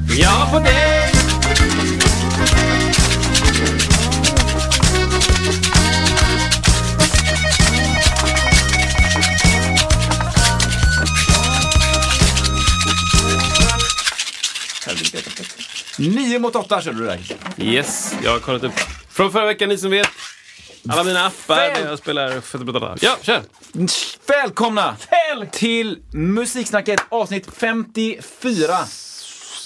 [0.00, 1.12] Ja, på dig!
[15.98, 17.20] Nio mot åtta körde du där.
[17.58, 18.72] Yes, jag har kollat upp.
[19.10, 20.08] Från förra veckan, ni som vet.
[20.88, 22.42] Alla mina appar Väl- där jag spelar...
[23.00, 23.42] Ja, kör!
[24.26, 24.96] Välkomna
[25.52, 28.78] till Musiksnacket avsnitt 54.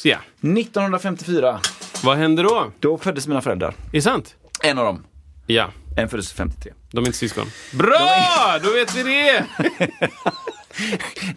[0.07, 0.19] Ja.
[0.41, 1.61] 1954.
[2.05, 2.73] Vad händer då?
[2.81, 3.69] Då föddes mina föräldrar.
[3.69, 4.35] Är det sant?
[4.63, 5.05] En av dem.
[5.47, 6.73] Ja, En föddes 53.
[6.91, 7.47] de är inte syskon.
[7.73, 8.59] Bra!
[8.63, 9.45] Då vet vi det!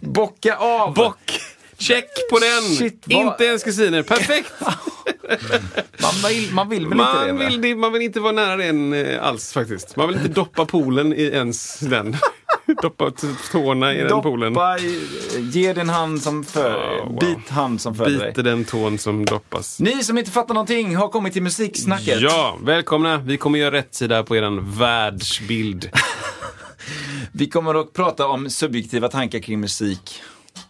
[0.00, 0.94] Bocka av!
[0.94, 1.40] Bock!
[1.78, 2.62] Check på den!
[2.76, 4.02] Shit, vad- Inte ens kusiner.
[4.02, 4.52] Perfekt!
[6.02, 7.32] man, vill, man vill väl inte det?
[7.32, 9.96] Man vill, det- man vill inte vara nära den eh, alls faktiskt.
[9.96, 12.16] Man vill inte doppa poolen i ens den.
[12.82, 13.10] doppa
[13.52, 14.52] tårna i den poolen.
[14.52, 15.08] Doppa i,
[15.52, 17.18] ge din hand som för, Oh, wow.
[17.20, 18.28] bit hand som föder dig.
[18.28, 19.80] Biter den tån som doppas.
[19.80, 22.20] Ni som inte fattar någonting har kommit till Musiksnacket.
[22.20, 23.16] Ja, välkomna.
[23.18, 25.90] Vi kommer göra rätt sida på eran världsbild.
[27.32, 30.22] Vi kommer att prata om subjektiva tankar kring musik.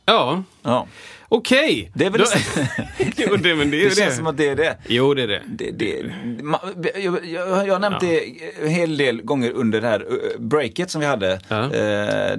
[0.04, 0.86] Ja, Ja.
[1.30, 1.90] Okej.
[1.94, 2.26] Det är väl Då-
[3.16, 3.94] jo, det, men det är Det det.
[3.96, 4.76] känns som att det är det.
[4.88, 5.42] Jo, det är det.
[5.46, 6.02] Det, det,
[7.00, 8.24] jag, jag, jag har nämnt det
[8.62, 11.56] en hel del gånger under det här eh, breaket som vi hade Ja.
[11.74, 12.38] eh,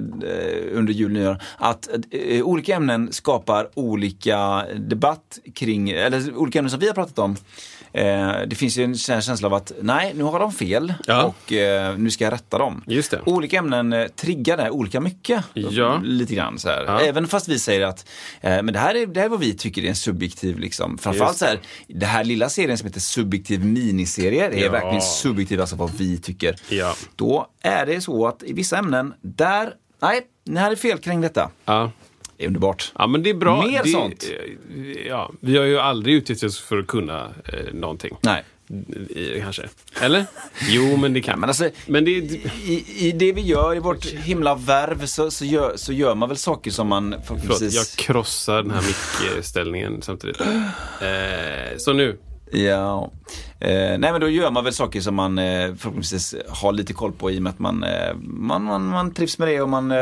[0.72, 1.36] under jul nyår.
[1.58, 7.18] Att eh, olika ämnen skapar olika debatt kring, eller olika ämnen som vi har pratat
[7.18, 7.36] om.
[7.94, 11.22] Eh, det finns ju en känsla av att nej, nu har de fel Ja.
[11.22, 12.84] och eh, nu ska jag rätta dem.
[12.86, 13.20] Just det.
[13.26, 15.44] Olika ämnen eh, triggar det olika mycket.
[15.54, 16.00] Ja.
[16.04, 16.84] Lite grann så här.
[16.86, 17.00] Ja.
[17.00, 18.06] Även fast vi säger att
[18.40, 20.98] eh, men det, här är, det här är vad vi tycker är en subjektiv, liksom.
[20.98, 24.70] framförallt så här, det här lilla serien som heter subjektiv miniserie, det är Ja.
[24.72, 26.56] verkligen subjektivt, alltså vad vi tycker.
[26.68, 26.94] Ja.
[27.16, 31.50] Då är det så att i vissa ämnen, där, nej, ni hade fel kring detta.
[31.64, 31.92] Ja.
[32.36, 32.92] Det är underbart.
[32.98, 33.66] Ja, men det är bra.
[33.66, 34.24] Mer det, sånt.
[34.74, 38.16] eh, Ja, vi har ju aldrig utgett oss för att kunna eh, någonting.
[38.20, 38.44] Nej.
[39.10, 39.68] I, kanske.
[40.00, 40.26] Eller?
[40.68, 44.06] Jo, men det kan Men alltså, Men det, i, I det vi gör, i vårt
[44.06, 47.74] himla värv, så, så, gör, så gör man väl saker som man Förlåt, förhoppningsvis...
[47.74, 50.40] jag krossar den här mickställningen samtidigt.
[50.40, 52.18] Eh, så nu.
[52.52, 53.10] Ja.
[53.60, 53.68] Eh,
[53.98, 57.30] nej men då gör man väl saker som man eh, förhoppningsvis har lite koll på
[57.30, 59.98] i och med att man, eh, man, man, man trivs med det och man eh,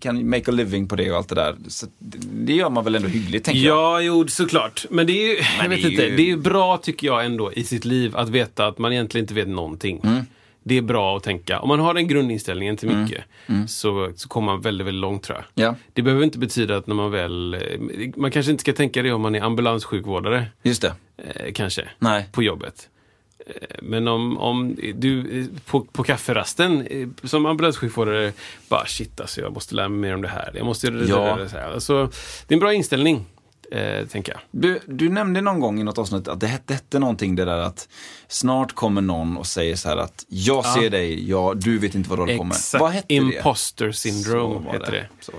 [0.00, 1.56] kan make a living på det och allt det där.
[1.68, 1.86] Så
[2.32, 3.76] det, gör man väl ändå hyggligt tänker jag.
[3.76, 4.86] Ja, jo, såklart.
[4.90, 7.24] Men det är ju, jag vet det inte, ju- det är ju bra tycker jag
[7.24, 10.00] ändå i sitt liv att veta att man egentligen inte vet någonting.
[10.04, 10.26] Mm.
[10.68, 11.60] Det är bra att tänka.
[11.60, 13.24] Om man har den grundinställningen till mycket
[13.68, 15.64] Så, så kommer man väldigt, väldigt långt tror jag.
[15.64, 15.74] Mm.
[15.78, 15.86] Ja.
[15.92, 17.54] Det behöver inte betyda att när man väl...
[17.54, 17.60] eh,
[18.16, 20.46] Man kanske inte ska tänka det om man är ambulanssjukvårdare.
[20.62, 20.92] Just det.
[21.18, 21.88] Eh, kanske.
[21.98, 22.28] Nej.
[22.32, 22.88] På jobbet.
[23.46, 28.32] Eh, Men om, om du på, på kafferasten eh, som ambulanssjukvårdare
[28.68, 30.52] bara shit alltså jag måste lära mig mer om det här.
[30.54, 31.36] Jag måste göra det Ja.
[31.36, 31.48] där.
[31.48, 31.58] Så.
[31.58, 32.10] Alltså,
[32.46, 33.24] det är en bra inställning,
[33.72, 34.40] eh, tänker jag.
[34.50, 37.58] Du, du nämnde någon gång i något avsnitt att det hette, hette någonting det där
[37.58, 37.88] att
[38.28, 42.10] snart kommer någon och säger så här att jag ser dig, ja, du vet inte
[42.10, 42.56] vad du håller på med.
[42.78, 43.14] Vad hette det?
[43.14, 45.08] Imposter syndrome var heter det.
[45.26, 45.32] Det.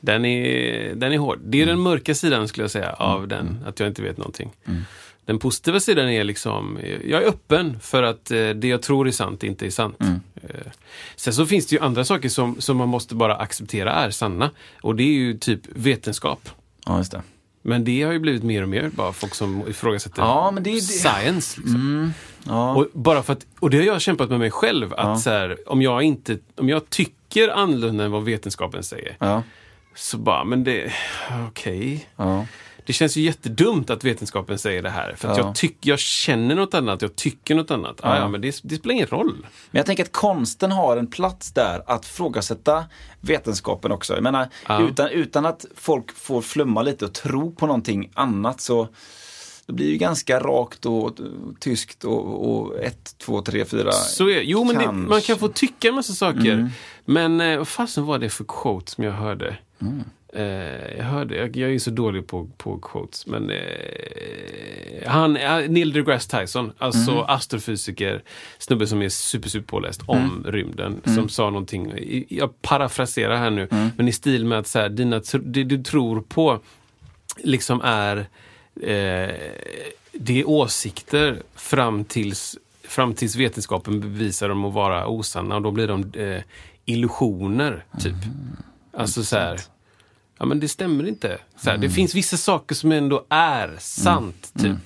[0.00, 1.38] Den är, den är hård.
[1.44, 1.74] Det är Mm.
[1.76, 4.50] den mörka sidan skulle jag säga av den, att jag inte vet någonting.
[4.66, 4.82] Mm.
[5.24, 9.12] Den positiva sidan är liksom, jag är öppen för att eh, det jag tror är
[9.12, 9.96] sant inte är sant.
[10.00, 10.20] Mm.
[10.42, 10.50] Eh,
[11.16, 14.50] Sen så finns det ju andra saker som, som man måste bara acceptera är sanna.
[14.80, 16.48] Och det är ju typ vetenskap.
[16.86, 17.22] Ja, just det.
[17.62, 20.70] Men det har ju blivit mer och mer bara folk som ifrågasätter Ja, men det
[20.70, 21.60] är det- science.
[21.60, 22.12] Liksom.
[22.46, 22.74] Ja.
[22.74, 24.94] Och, bara för att, och det har jag kämpat med mig själv.
[24.94, 29.16] Att så här, om, jag inte, om jag tycker annorlunda än vad vetenskapen säger.
[29.20, 29.42] ja.
[29.96, 30.92] Så bara, men det,
[31.48, 32.06] okej.
[32.16, 32.46] ja.
[32.86, 35.14] Det känns ju jättedumt att vetenskapen säger det här.
[35.16, 35.44] För att Ja.
[35.44, 38.00] jag, tyck, jag känner något annat, jag tycker något annat.
[38.02, 38.16] Ja.
[38.16, 39.36] Ja, men det, det spelar ingen roll.
[39.70, 42.84] Men jag tänker att konsten har en plats där att frågasätta
[43.20, 44.14] vetenskapen också.
[44.14, 44.88] Jag menar, Ja.
[44.88, 48.88] utan, utan att folk får flumma lite och tro på någonting annat så
[49.66, 51.16] det blir ju ganska rakt och,
[51.60, 53.92] tyskt och, och ett, två, tre, fyra.
[53.92, 56.52] Så är, jo, men det, man kan få tycka en massa saker.
[56.52, 56.68] Mm.
[57.04, 59.56] Men eh, vad fasen var det för quote som jag hörde?
[59.82, 60.04] Mm.
[60.34, 63.58] Eh, jag hörde, jag, jag är ju så dålig på, på quotes, men eh,
[65.06, 68.22] han, eh, Neil deGrasse Tyson, alltså astrofysiker,
[68.58, 71.92] snubbe som är super, super påläst om rymden, som sa någonting,
[72.28, 76.20] jag parafraserar här nu, men i stil med att så här, dina, det du tror
[76.20, 76.60] på
[77.36, 78.16] liksom är
[78.82, 79.34] eh,
[80.12, 85.70] det är åsikter fram tills, fram tills vetenskapen bevisar dem att vara osanna och då
[85.70, 86.42] blir de eh,
[86.84, 88.14] illusioner, typ.
[88.96, 89.60] Alltså så här,
[90.38, 91.38] ja men det stämmer inte.
[91.56, 94.76] Så här, Det finns vissa saker som ändå är sant, typ.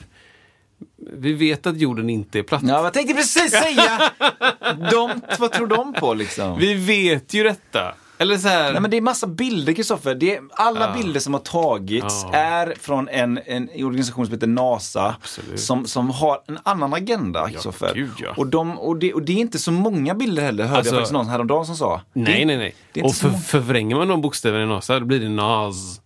[1.12, 2.62] Vi vet att jorden inte är platt.
[2.64, 4.10] Ja, jag tänkte precis säga!
[4.90, 6.58] De, vad tror de på liksom?
[6.58, 7.94] Vi vet ju detta.
[8.20, 10.14] Eller så här, Nej, men det är massa bilder, Kristoffer.
[10.14, 12.38] Det är- Alla bilder som har tagits Ja.
[12.38, 15.14] är från en, en organisation som heter NASA.
[15.20, 15.60] Absolut.
[15.60, 17.94] Som, som har en annan agenda, Kristoffer.
[17.94, 18.34] gud, ja.
[18.36, 20.98] och, de, och, det, och det är inte så många bilder heller, hörde Alltså- jag
[21.00, 22.00] faktiskt någon häromdagen som sa.
[22.12, 22.74] nej, det, nej, nej.
[22.92, 26.00] det Och för, förvränger man de bokstäverna i NASA, då blir det NAS.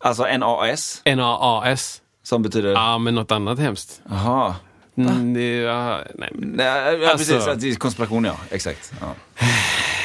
[0.00, 2.00] Alltså NAS, N-A-A-S.
[2.22, 2.72] som betyder...
[2.72, 4.00] Ja, men något annat hemskt.
[4.10, 4.54] Jaha.
[4.98, 6.66] Mm, det, ja, nej, Nej,
[7.02, 8.36] ja, Alltså- precis, konspiration ja.
[8.50, 8.92] Exakt.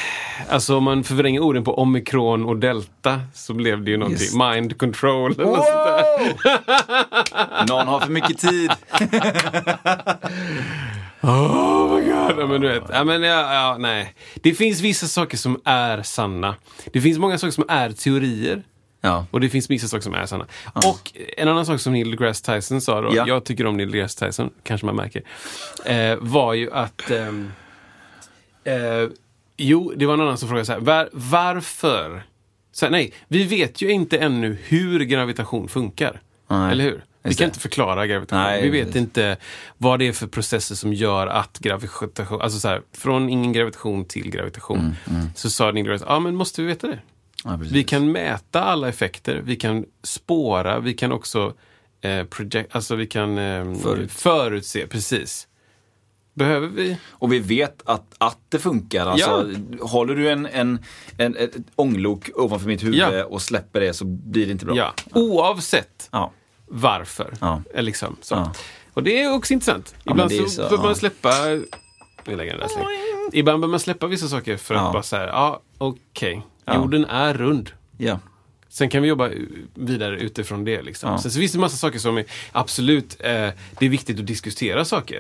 [0.48, 0.54] Ja.
[0.54, 4.22] alltså om man förvränger orden på omikron och delta så blev det ju någonting.
[4.22, 4.36] Just.
[4.38, 7.68] Mind control eller något sånt där.
[7.68, 8.72] Någon har för mycket tid.
[11.24, 12.40] Oh my god.
[12.40, 14.14] Ja, men du vet, ja, men, ja, ja, nej.
[14.36, 16.56] Det finns vissa saker som är sanna.
[16.94, 18.64] Det finns många saker som är teorier.
[19.02, 19.26] Ja.
[19.32, 20.46] Och det finns vissa saker som är sanna.
[20.74, 23.24] Och en annan sak som Neil deGrasse Tyson sa då, Ja.
[23.28, 25.22] jag tycker om Neil deGrasse Tyson, kanske man märker,
[25.86, 27.52] eh, var ju att ehm,
[28.64, 28.74] eh,
[29.64, 32.24] Jo, det var en annan som frågade så här, var, varför?
[32.72, 36.22] Så här, nej, vi vet ju inte ännu hur gravitation funkar.
[36.50, 37.04] Nej, Eller hur?
[37.24, 38.44] Vi kan inte förklara gravitation.
[38.44, 39.02] Nej, vi vet precis.
[39.02, 39.38] inte
[39.78, 44.06] vad det är för processer som gör att gravitation, alltså så här, från ingen gravitation
[44.06, 44.96] till gravitation.
[45.10, 47.00] Mm, Så sa Neil deGrasse, ja men måste vi veta det?
[47.44, 47.60] Ja.
[47.62, 51.54] Vi kan mäta alla effekter, vi kan spåra, vi kan också
[52.02, 54.12] eh, project, alltså vi kan eh, Förut.
[54.12, 55.48] förutse, precis.
[56.34, 56.98] Behöver vi?
[57.10, 59.06] Och vi vet att, att det funkar.
[59.08, 59.50] Alltså,
[59.82, 60.80] Håller du en, en,
[61.18, 63.26] en, ett ånglok ovanför mitt huvud Ja.
[63.26, 64.76] och släpper det så blir det inte bra.
[64.76, 66.32] Ja, oavsett Ja.
[66.68, 67.34] varför.
[67.42, 67.62] Ja.
[67.74, 68.36] Eh, Liksom, så.
[68.36, 68.54] Ja.
[68.94, 69.96] Och det är också intressant.
[70.06, 70.84] Ibland så, så, behöver ja.
[70.84, 71.30] man släppa
[72.26, 72.86] vi lägger den där släng.
[73.34, 74.92] Ibland behöver man släppa vissa saker för att Ja.
[74.92, 76.76] bara säga, ja okej, Ja.
[76.76, 77.72] jorden är rund.
[77.98, 78.20] Ja.
[78.70, 79.30] Sen kan vi jobba
[79.74, 80.82] vidare utifrån det.
[80.82, 81.10] Liksom.
[81.12, 81.18] Ja.
[81.18, 83.30] Sen så finns det massa saker som är absolut, eh,
[83.80, 85.20] det är viktigt att diskutera saker.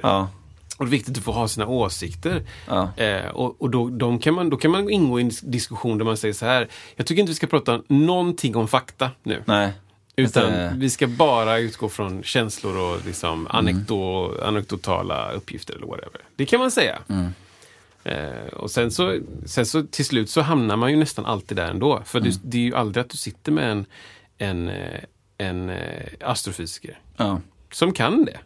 [0.82, 2.44] Och det är viktigt att få ha sina åsikter.
[2.68, 2.90] Ja.
[2.98, 5.98] Eh, och och då, de kan man, då kan man ingå i en dis- diskussion
[5.98, 9.44] där man säger så här, jag tycker inte vi ska prata någonting om fakta nu.
[9.46, 9.72] Nej.
[10.16, 13.48] Utan Inte- vi ska bara utgå från känslor och liksom Mm.
[13.50, 16.22] anekdo, anekdotala uppgifter eller whatever.
[16.36, 17.00] Det kan man säga.
[17.10, 17.34] Mm.
[18.04, 21.70] Eh, och sen så, sen så till slut så hamnar man ju nästan alltid där
[21.70, 22.02] ändå.
[22.06, 22.32] För Mm.
[22.32, 23.86] det, det är ju aldrig att du sitter med en,
[24.38, 25.00] en, eh,
[25.38, 27.40] en eh, astrofysiker Ja.
[27.72, 28.38] som kan det.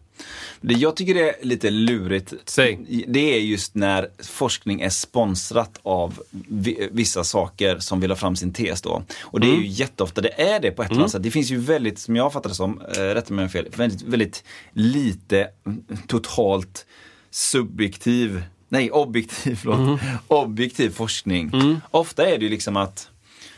[0.62, 3.06] Det jag tycker är lite lurigt, Säg.
[3.08, 8.36] det är just när forskning är sponsrat av vi- vissa saker som vill ha fram
[8.36, 9.04] sin tes då.
[9.22, 11.24] Och det är ju jätteofta det är det på ett eller annat sätt.
[11.24, 14.02] Det finns ju väldigt, som jag fattar det som, eh, rätta mig om fel, väldigt,
[14.02, 16.86] väldigt lite mm, totalt
[17.32, 21.52] subjektiv, nej objektiv, förlåt, objektiv forskning.
[21.92, 23.10] Ofta är det ju liksom att,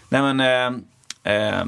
[0.09, 0.39] nej men,
[1.23, 1.65] eh, eh,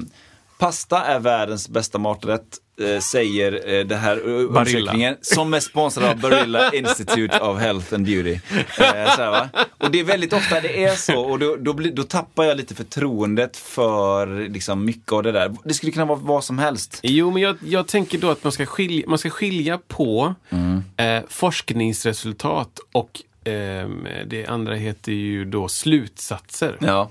[0.58, 2.58] pasta är världens bästa maträtt.
[2.80, 7.94] Eh, Säger eh, det här eh, undersökningen som är sponsrad av Barilla Institute of Health
[7.94, 8.34] and Beauty.
[8.34, 9.50] Eh, så här?
[9.78, 12.58] Och det är väldigt ofta det är så och då, då, blir, då tappar jag
[12.58, 15.56] lite förtroendet för liksom, mycket av det där.
[15.64, 17.00] Det skulle kunna vara vad som helst.
[17.04, 20.84] Jo, men jag, jag tänker då att man ska skilja, man ska skilja på Mm.
[20.98, 26.78] eh, forskningsresultat och ehm, det andra heter ju då slutsatser.
[26.80, 27.10] Ja.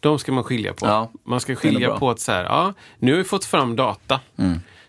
[0.00, 0.86] De ska man skilja på.
[0.86, 4.20] Ja, man ska skilja på att så här, ja, nu har vi fått fram data.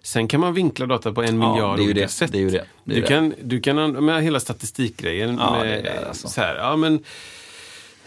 [0.05, 2.07] Sen kan man vinkla data på en Ja, miljard olika det.
[2.07, 2.31] sätt.
[2.31, 2.65] Det är ju det.
[2.83, 3.07] Det är du.
[3.07, 5.37] Kan, du kan, an- med hela statistikgrejen.
[5.39, 6.27] Ja, med, det är det, alltså.
[6.27, 7.03] så här, ja men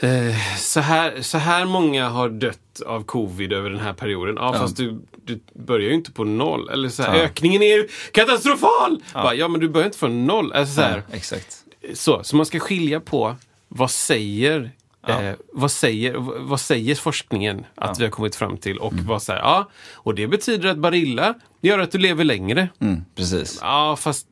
[0.01, 4.35] eh, så, här, så här många har dött av covid över den här perioden.
[4.39, 6.69] Ja, fast du, du börjar ju inte på noll.
[6.71, 7.23] Eller så här, Ja.
[7.23, 9.03] ökningen är ju katastrofal!
[9.15, 9.23] Ja.
[9.23, 10.53] Bara, ja, men du börjar inte från noll.
[10.53, 11.57] Alltså, så, här, Ja, exakt.
[11.95, 13.37] så, så man ska skilja på
[13.69, 14.71] vad säger
[15.07, 15.23] Ja.
[15.23, 18.79] Eh, vad, säger, vad säger forskningen att vi har kommit fram till?
[18.79, 19.07] Och Mm.
[19.07, 22.69] vad säger, ja, och det betyder att Barilla gör att du lever längre.
[22.81, 23.59] Mm, precis.
[23.63, 24.27] Ja, fast,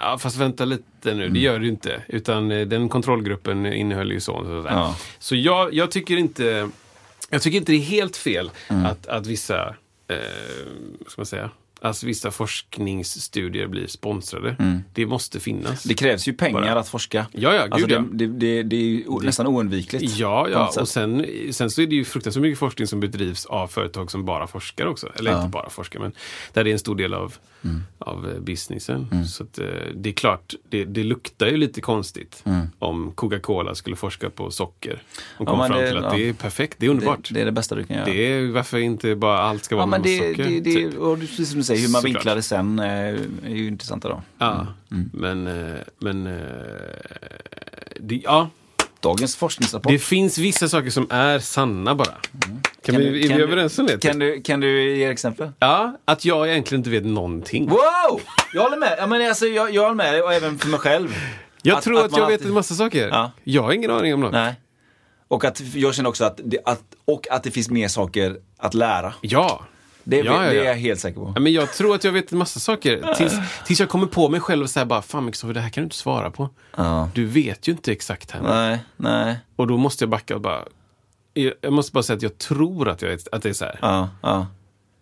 [0.00, 1.32] ja, fast vänta lite nu, Mm.
[1.32, 2.02] det gör det ju inte.
[2.08, 4.32] Utan eh, den kontrollgruppen innehöll ju så.
[4.44, 4.96] Så, så, Ja.
[5.18, 6.68] så jag, jag tycker inte
[7.30, 8.86] jag tycker inte det är helt fel Mm.
[8.86, 9.68] att, att vissa,
[10.08, 10.16] eh,
[11.00, 14.56] vad ska man säga, alltså vissa forskningsstudier blir sponsrade.
[14.92, 15.64] Det måste finnas.
[15.66, 15.76] Mm.
[15.84, 16.80] Det krävs ju pengar Bara.
[16.80, 17.26] att forska.
[17.32, 18.04] Ja, ja, gud alltså det, ja.
[18.12, 20.16] det, det, det är ju nästan oundvikligt.
[20.18, 20.72] Ja, ja.
[20.80, 24.24] och sen, sen så är det ju fruktansvärt mycket forskning som bedrivs av företag som
[24.24, 25.12] bara forskar också.
[25.18, 25.38] Eller Ja.
[25.38, 26.12] inte bara forskar, men
[26.52, 27.82] där det är en stor del av, Mm.
[27.98, 29.26] av eh, businessen.
[29.28, 29.64] Så att, eh,
[29.94, 32.44] det är klart, det, det luktar ju lite konstigt
[32.78, 35.02] om Coca-Cola skulle forska på socker.
[35.38, 35.46] Och Mm.
[35.46, 36.18] Ja, komma men fram till att ja.
[36.18, 37.28] det är perfekt, det är underbart.
[37.32, 38.06] det, är det bästa du kan göra.
[38.06, 40.44] Det är varför inte bara allt ska vara Ja, med socker.
[40.50, 40.94] det, det, typ.
[40.98, 42.16] och precis som säger, hur man Såklart.
[42.16, 42.86] vinklar det sen eh,
[43.44, 44.22] är ju intressanta då.
[44.38, 45.10] Ja, Mm.
[45.12, 46.32] men, eh, men eh,
[48.00, 48.48] det, ja,
[49.00, 49.92] Dagens forskningsrapport.
[49.92, 52.14] det finns vissa saker som är sanna bara.
[52.84, 53.98] Kan, vi, du- är vi du- överens om det?
[54.02, 55.50] Kan du, kan du ge exempel?
[55.58, 57.68] Ja, att jag egentligen inte vet någonting.
[57.68, 58.20] Wow!
[58.54, 58.94] Jag håller med.
[58.98, 61.14] Ja, men alltså, jag, jag håller med dig och även för mig själv.
[61.62, 63.08] Jag tror att, man jag vet alltid- en massa saker.
[63.08, 63.32] Ja.
[63.44, 64.32] Jag har ingen aning om något.
[64.32, 64.54] Nej.
[65.28, 68.74] Och att jag känner också att det, att, och att det finns mer saker att
[68.74, 69.14] lära.
[69.20, 69.66] Ja.
[70.08, 71.34] Det, Ja, ja, det är jag helt säker på.
[71.40, 73.14] Men jag tror att jag vet en massa saker.
[73.16, 73.34] Tills,
[73.66, 75.84] tills jag kommer på mig själv och säger bara, fan Kristoffer, det här kan du
[75.84, 76.48] inte svara på.
[77.14, 78.40] Du vet ju inte exakt här.
[78.42, 79.36] Nej, nej.
[79.56, 80.64] Och då måste jag backa och bara,
[81.60, 83.78] jag måste bara säga att jag tror att, jag, att det är så här.
[83.82, 84.46] Ja, ja.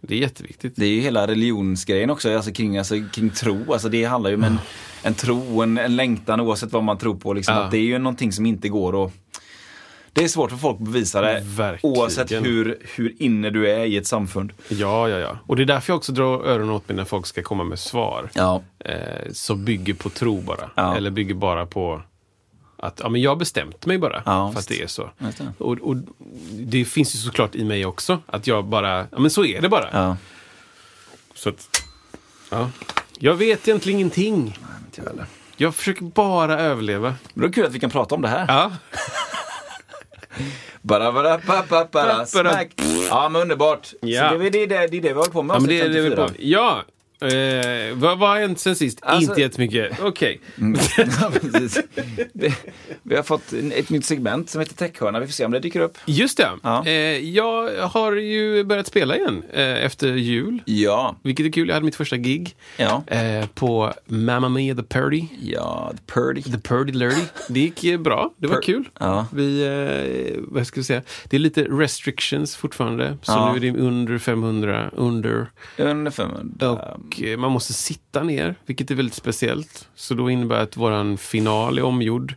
[0.00, 0.72] Det är jätteviktigt.
[0.76, 3.72] Det är ju hela religionsgrejen också, alltså kring, alltså, kring tro.
[3.72, 4.58] Alltså det handlar ju om en,
[5.02, 7.32] en tro, en, en längtan oavsett vad man tror på.
[7.32, 7.64] Liksom, Ja.
[7.64, 9.12] att det är ju någonting som inte går att...
[10.14, 11.42] Det är svårt för folk att bevisa det.
[11.44, 11.96] Verkligen.
[11.96, 14.52] Oavsett hur, hur inne du är i ett samfund.
[14.68, 15.38] Ja, ja, ja.
[15.46, 17.78] Och det är därför jag också drar öronen åt mig när folk ska komma med
[17.78, 18.30] svar.
[18.34, 18.62] Ja.
[18.78, 20.70] Eh, som bygger på tro bara.
[20.74, 20.96] Ja.
[20.96, 22.02] Eller bygger bara på
[22.76, 24.22] att ja, men jag har bestämt mig bara.
[24.26, 25.10] Ja, för att det är så.
[25.18, 25.52] Det.
[25.58, 25.96] Och, och
[26.50, 28.18] det finns ju såklart i mig också.
[28.26, 29.88] Att jag bara, ja men så är det bara.
[29.92, 30.16] Ja.
[31.34, 31.82] Så att,
[32.50, 32.70] ja.
[33.18, 34.36] Jag vet egentligen ingenting.
[34.84, 35.26] Inte jag heller.
[35.56, 37.14] Jag försöker bara överleva.
[37.34, 38.44] Men det är kul att vi kan prata om det här.
[38.48, 38.72] Ja,
[40.82, 42.26] Bara, bara, bara, Bara.
[42.26, 42.68] smack.
[43.10, 43.88] Ja, men underbart.
[44.00, 44.30] Ja.
[44.30, 45.54] Så det, är- det, det, är det vi håller på med.
[45.54, 46.26] ja men det det vi 54.
[46.28, 46.34] på.
[46.38, 46.82] Ja,
[47.20, 48.98] eh, vad, vad har hänt sen sist?
[49.02, 50.00] Alltså- Inte jättemycket.
[50.02, 50.40] Okej.
[51.20, 51.78] Ja, precis.
[52.32, 52.54] Det-
[53.02, 55.20] Vi har fått ett nytt segment som heter Techhörna.
[55.20, 55.98] Vi får se om det dyker upp.
[56.06, 56.48] Just det.
[56.62, 56.86] Ja.
[56.86, 60.62] Eh, jag har ju börjat spela igen eh, efter jul.
[60.64, 61.16] Ja.
[61.22, 61.68] Vilket är kul.
[61.68, 63.04] Jag hade mitt första gig Ja.
[63.06, 65.24] eh, på Mamma Mia the Purdy.
[65.42, 66.42] Ja, the Purdy.
[66.42, 67.14] The Purdy Lurdy.
[67.48, 68.30] Det gick eh, bra.
[68.36, 68.88] Det var Pur- kul.
[69.00, 69.26] Ja.
[69.32, 69.62] Vi,
[70.36, 71.02] eh, vad ska vi säga?
[71.24, 73.16] Det är lite restrictions fortfarande.
[73.22, 73.52] Så Ja.
[73.52, 75.46] nu är det under 500, under.
[75.78, 76.78] Under 500.
[77.04, 79.88] Och man måste sitta ner, vilket är väldigt speciellt.
[79.94, 82.34] Så då innebär det att våran final är omgjord.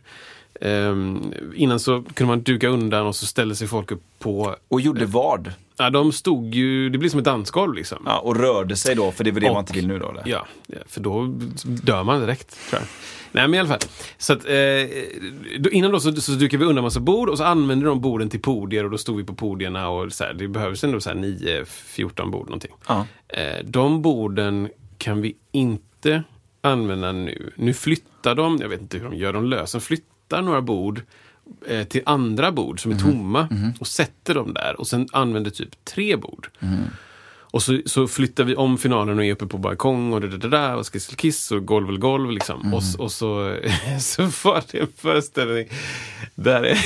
[0.60, 4.56] Ehm, innan så kunde man duka undan och så ställde sig folk upp på...
[4.68, 5.52] Och gjorde vad?
[5.76, 6.90] Ja, de stod ju...
[6.90, 8.02] Det blir som ett dansgolv liksom.
[8.06, 9.98] Ja, och rörde sig då, för det är väl det Och- man inte vill nu
[9.98, 10.10] då?
[10.10, 10.22] Eller?
[10.26, 10.46] Ja,
[10.86, 11.26] för då
[11.64, 12.88] dör man direkt, tror jag.
[13.32, 13.78] Nej, men i alla fall.
[14.18, 17.86] Så att, eh, innan då så, så dukade vi undan massa bord och så använde
[17.86, 20.84] de borden till podier och då stod vi på podierna och så här, det behövs
[20.84, 22.72] ändå så här 9-14 bord någonting.
[22.88, 23.06] Ja.
[23.28, 26.22] Eh, de borden kan vi inte
[26.60, 27.52] använda nu.
[27.56, 29.84] Nu flyttar de, jag vet inte hur de gör, de löser, de
[30.28, 31.02] flyttar några bord
[31.68, 33.48] eh, till andra bord som är tomma
[33.80, 36.48] och sätter dem där och sen använder typ tre bord.
[37.50, 40.48] Och så, så flyttar vi om finalen och är uppe på balkong och det där,
[40.48, 42.74] där och skiss kiss och golv eller golv liksom.
[42.74, 43.56] Och, s- och så,
[44.00, 45.68] så var det en föreställning
[46.34, 46.78] där, är,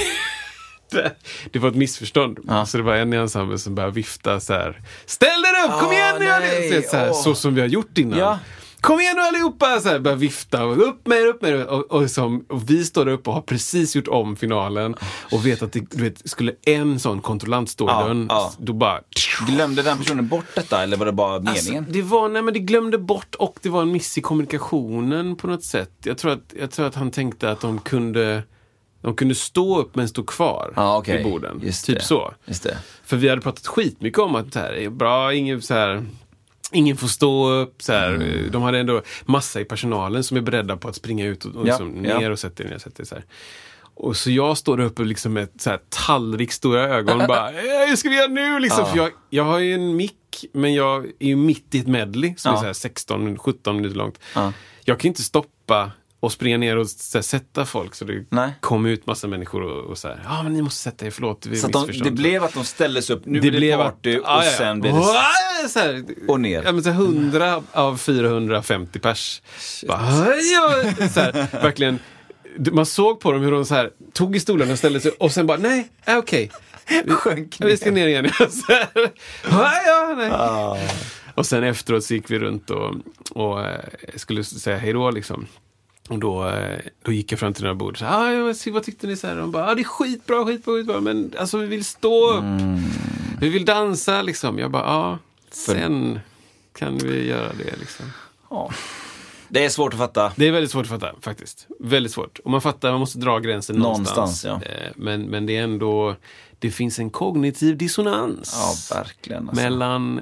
[0.91, 1.13] där
[1.53, 2.39] det var ett missförstånd.
[2.49, 2.67] Ja.
[2.67, 4.81] Så det var en i ensemblen som började vifta så här.
[5.07, 6.25] Ställ er upp, kom Ah, igen nu!
[6.27, 7.23] nej, Så, så, här, åh.
[7.23, 8.19] så som vi har gjort innan.
[8.19, 8.39] Ja.
[8.83, 9.81] Kom igen nu allihopa!
[9.81, 10.65] Så här, börjar vifta.
[10.65, 11.67] Och upp med er, upp med er.
[11.67, 14.95] Och, och, som, och vi står där uppe och har precis gjort om finalen.
[15.33, 18.53] Och vet att det, du vet, skulle en sån kontrollant stå i dörren, ja.
[18.59, 19.01] då bara...
[19.47, 21.87] Glömde den personen bort detta eller var det bara Alltså, meningen?
[21.93, 25.47] det var, nej men det glömde bort och det var en miss i kommunikationen på
[25.47, 25.93] något sätt.
[26.05, 28.43] Jag tror att, jag tror att han tänkte att de kunde,
[29.03, 31.21] de kunde stå upp men stå kvar okej.
[31.21, 31.61] i borden.
[31.65, 32.05] Just typ det.
[32.05, 32.35] så.
[33.05, 36.05] För vi hade pratat skitmycket om att det här är bra, ingen så här
[36.73, 37.83] Ingen får stå upp.
[37.83, 38.15] Så här.
[38.15, 38.51] Mm.
[38.51, 41.61] De hade ändå massa i personalen som är beredda på att springa ut och, och
[41.69, 42.79] Ja, liksom ner och sätta ner.
[42.79, 43.25] Sätta så här.
[43.95, 47.49] Och så jag står där uppe liksom med så här tallrik stora ögon och bara
[47.49, 48.59] "Eh, hur ska vi göra nu?
[48.59, 48.81] Liksom.
[48.85, 48.91] Ja.
[48.91, 52.35] För jag, jag har ju en mick men jag är ju mitt i ett medley
[52.37, 52.57] som Ja.
[52.57, 54.19] är så här 16-17 minuter långt.
[54.35, 54.53] Ja.
[54.85, 55.91] Jag kan inte stoppa
[56.23, 58.53] och springa ner och här, sätta folk så det Nej.
[58.61, 61.47] kom ut massa människor och, och så här, ja men ni måste sätta er, förlåt,
[61.47, 64.17] vi Så de, missförstånd." det blev att de ställdes upp, nu det blir det party
[64.17, 64.53] att, och ja.
[64.59, 65.69] sen blir det...
[65.69, 66.63] Så här, Och ner.
[66.65, 69.43] Ja, men så här 100 av 450 pers.
[69.89, 70.01] Bara,
[70.37, 71.99] ja, så här, verkligen.
[72.73, 75.33] Man såg på dem hur de så här, tog i stolarna och ställde sig och
[75.33, 76.51] sen bara, nej, äh, okej.
[77.05, 78.31] Vi, Sjönk vi ska ner igen.
[78.51, 79.11] Så här,
[79.87, 80.31] ja, nej.
[80.31, 80.77] Ah.
[81.35, 82.95] Och sen efteråt så gick vi runt och,
[83.31, 83.81] och eh,
[84.17, 85.47] skulle säga hej då liksom.
[86.09, 89.07] Och då, eh, då gick jag fram till några bord och sa, ah, vad tyckte
[89.07, 89.17] ni?
[89.17, 91.85] Så här, och de bara, ah, det är skitbra, skitbra, skitbra, men alltså vi vill
[91.85, 92.45] stå upp.
[93.41, 94.59] Vi vill dansa liksom.
[94.59, 95.19] Jag bara, ja,
[95.51, 96.21] sen.
[96.75, 98.07] kan vi göra det liksom.
[98.51, 98.71] Ja.
[99.49, 100.33] Det är svårt att fatta.
[100.37, 101.67] Det är väldigt svårt att fatta faktiskt.
[101.81, 102.39] Väldigt svårt.
[102.39, 104.45] Och man fattar, man måste dra gränsen någonstans.
[104.45, 104.71] Någonstans, ja.
[104.71, 106.17] Eh, Men, men det är ändå,
[106.59, 108.87] det finns en kognitiv dissonans.
[108.91, 109.49] Ja, verkligen.
[109.49, 109.65] Alltså.
[109.65, 110.21] mellan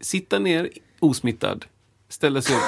[0.00, 1.64] sitta ner osmittad,
[2.08, 2.62] ställa sig upp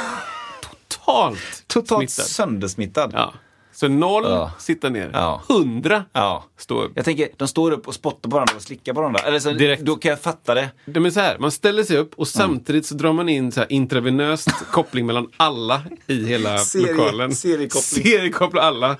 [1.06, 2.30] totalt, Totalt smittad.
[2.30, 3.10] söndersmittad.
[3.14, 3.34] Ja.
[3.72, 4.52] Så noll, Ja.
[4.58, 5.10] sitta ner.
[5.12, 5.42] Ja.
[5.48, 6.44] Hundra, Ja.
[6.58, 6.92] stå upp.
[6.94, 9.20] Jag tänker, de står upp och spottar på varandra och slickar på varandra.
[9.20, 9.82] Eller så, Direkt.
[9.82, 10.68] Då kan jag fatta det.
[10.84, 13.60] Det är så här, man ställer sig upp och samtidigt så drar man in så
[13.60, 17.34] här intravenöst koppling mellan alla i hela Serie- lokalen.
[17.34, 18.04] seriekoppling.
[18.04, 18.96] Seriekoppla alla.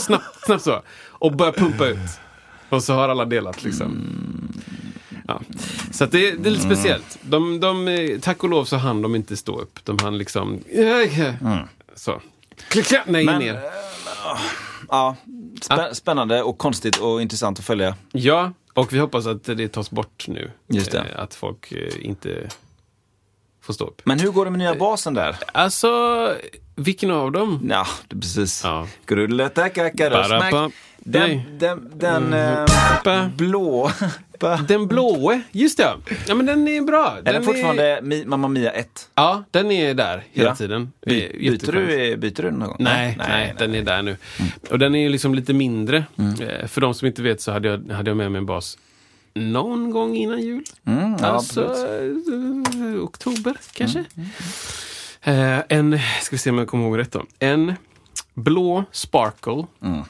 [0.00, 0.82] Snabbt, snabbt så.
[1.08, 1.98] Och börja pumpa ut.
[2.68, 4.08] Och så har alla delat liksom.
[5.28, 5.40] Ja.
[5.92, 7.18] Så det, det är lite speciellt.
[7.22, 9.78] De, de, eh, tack och lov så hann de inte stå upp.
[9.84, 10.60] De hann liksom...
[11.94, 12.20] Så.
[12.68, 13.60] Klick, klick, nej, Men, ner.
[14.88, 15.16] Ja,
[15.60, 17.94] spä- spännande och konstigt och intressant att följa.
[18.12, 20.50] Ja, och vi hoppas att det tas bort nu.
[20.66, 20.98] Just det.
[20.98, 22.48] Eh, Att folk eh, inte
[23.68, 24.02] får stå upp.
[24.04, 25.36] Men hur går det med nya basen där?
[25.52, 25.88] Alltså,
[26.76, 27.66] vilken av dem?
[27.70, 28.60] Ja, är precis.
[28.64, 28.86] Ja.
[29.06, 30.52] Grulletackakarosmack.
[30.52, 30.70] Barappa.
[30.98, 31.46] Nej.
[31.58, 32.66] Den, den, den Mm.
[33.06, 33.90] eh, blå.
[34.68, 35.88] Den blåe, just det.
[36.26, 37.16] Ja, men den är bra.
[37.18, 39.08] Är Den den fortfarande Mi- Mamma Mia 1?
[39.14, 40.54] Ja, den är där hela Ja.
[40.56, 40.92] tiden.
[41.06, 42.76] By, är byter, du, byter du någon gång?
[42.80, 44.16] Nej, nej, den är där nu.
[44.70, 46.04] Och den är ju liksom lite mindre.
[46.40, 48.78] Eh, För de som inte vet så hade jag, hade jag med mig en bas
[49.34, 50.64] någon gång innan jul.
[50.86, 51.74] Mm, alltså.
[51.74, 54.04] Mm, eh, oktober kanske.
[55.22, 57.24] Eh, en, ska vi se om jag kommer ihåg rätt då.
[57.38, 57.74] En
[58.34, 59.66] blå Sparkle.
[59.82, 60.02] Mm.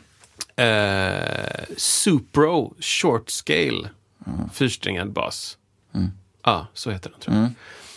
[0.57, 3.89] Eh, Supro Short Scale.
[4.53, 5.59] Fyrsträngad bas.
[6.45, 7.51] Ja, så heter den tror jag.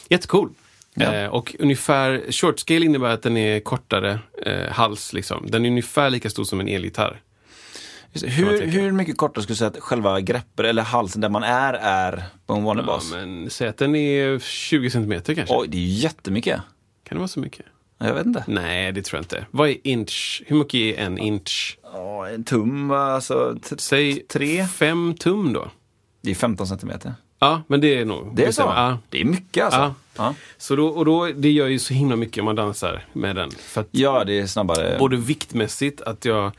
[0.10, 0.50] Jättecool.
[0.94, 1.14] Ja.
[1.14, 5.14] Eh, och ungefär, short scale innebär att den är kortare eh, hals.
[5.14, 5.46] Liksom.
[5.48, 7.22] Den är ungefär lika stor som en elgitarr.
[7.22, 7.22] Just det.
[7.22, 11.30] kan man Hur, hur mycket kortare skulle du säga att själva greppet eller halsen där
[11.30, 13.12] man är, är på en vanlig Ja, bas?
[13.12, 15.56] men säg att den är 20 centimeter kanske.
[15.56, 16.56] Oj, det är ju jättemycket.
[17.04, 17.66] Kan det vara så mycket?
[17.98, 18.44] Jag vet inte.
[18.48, 19.46] Nej, det tror jag inte.
[19.52, 20.42] Vad är inch?
[20.48, 21.78] Hur mycket är en inch?
[21.94, 24.66] Ja, en tum, alltså Säg tre.
[24.66, 25.72] fem tum då.
[26.22, 27.14] Det är 15 centimeter.
[27.40, 28.36] Ja, men det är nog.
[28.36, 28.62] Det är så?
[28.62, 28.98] Ja.
[29.10, 29.80] Det är mycket alltså.
[29.80, 29.94] Ja.
[30.18, 33.36] Ja, Så då, och då, det gör ju så himla mycket om man dansar med
[33.36, 33.50] den.
[33.92, 34.96] Ja det är snabbare.
[35.00, 36.52] både viktmässigt, att jag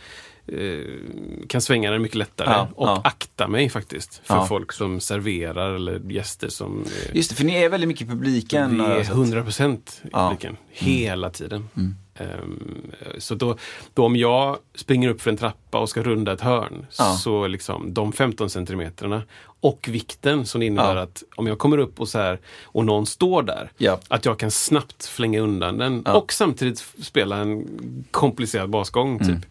[1.49, 3.01] kan svänga den mycket lättare Ja, och ja.
[3.05, 4.47] akta mig faktiskt för Ja.
[4.47, 8.11] folk som serverar eller gäster som eh, Just det, för ni är väldigt mycket i
[8.11, 8.79] publiken.
[8.79, 9.15] vi är jag sett.
[9.15, 10.29] 100 procent i Ja.
[10.29, 11.69] publiken hela tiden.
[12.15, 13.57] Ehm, så då,
[13.95, 16.87] då om jag springer upp för en trappa och ska runda ett hörn
[17.19, 19.23] så liksom de 15 centimeterna
[19.61, 23.07] och vikten som det innebär att om jag kommer upp och så här och någon
[23.07, 23.71] står där
[24.09, 27.67] att jag kan snabbt flänga undan den och samtidigt spela en
[28.11, 29.21] komplicerad basgång.
[29.21, 29.49] Mm, Typ.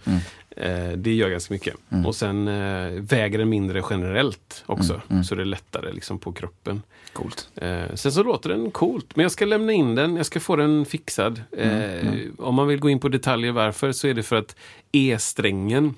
[0.58, 1.76] Eh, det gör ganska mycket.
[2.06, 5.02] Och sen eh, väger den mindre generellt också.
[5.10, 6.82] Mm, Så det är lättare liksom, på kroppen.
[7.14, 7.50] Coolt.
[7.56, 10.56] Eh, sen så låter den coolt, men jag ska lämna in den, jag ska få
[10.56, 11.42] den fixad.
[11.58, 14.56] Eh, Om man vill gå in på detaljer varför så är det för att
[14.92, 15.94] E-strängen,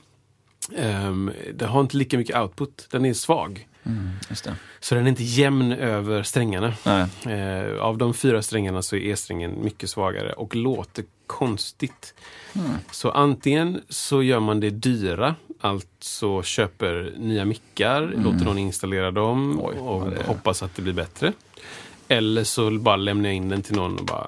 [0.77, 3.67] ehm, den har inte lika mycket output, den är svag.
[4.43, 4.55] Det.
[4.79, 6.73] Så den är inte jämn över strängarna.
[7.25, 12.13] Eh, av de fyra strängarna så är E-strängen mycket svagare och låter konstigt.
[12.91, 19.59] Så antingen så gör man det dyra, alltså köper nya mickar, låter någon installera dem
[19.63, 21.33] Oj, och det- hoppas att det blir bättre.
[22.07, 24.27] Eller så bara lämnar jag in den till någon och bara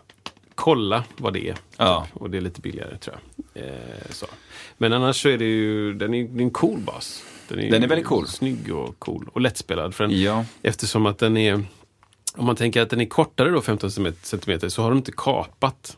[0.56, 1.56] kolla vad det är.
[1.78, 2.08] Ja.
[2.14, 3.16] Och det är lite billigare tror
[3.54, 3.64] jag.
[3.64, 3.72] Eh,
[4.10, 4.26] så.
[4.78, 7.24] Men annars så är det ju, den är, det är en cool bas.
[7.48, 8.28] Den är, Den är väldigt cool.
[8.28, 9.96] Snygg och cool och lättspelad.
[9.96, 10.46] För den, Ja.
[10.62, 11.64] Eftersom att den är,
[12.36, 15.98] om man tänker att den är kortare då 15 centimeter så har de inte kapat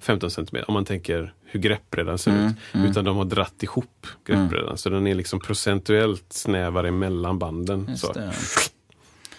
[0.00, 0.70] 15 centimeter.
[0.70, 2.54] Om man tänker hur greppbrädan ser ut.
[2.90, 4.78] Utan de har dratt ihop greppbrädan.
[4.78, 7.86] Så den är liksom procentuellt snävare mellan banden.
[7.88, 8.14] Just Så.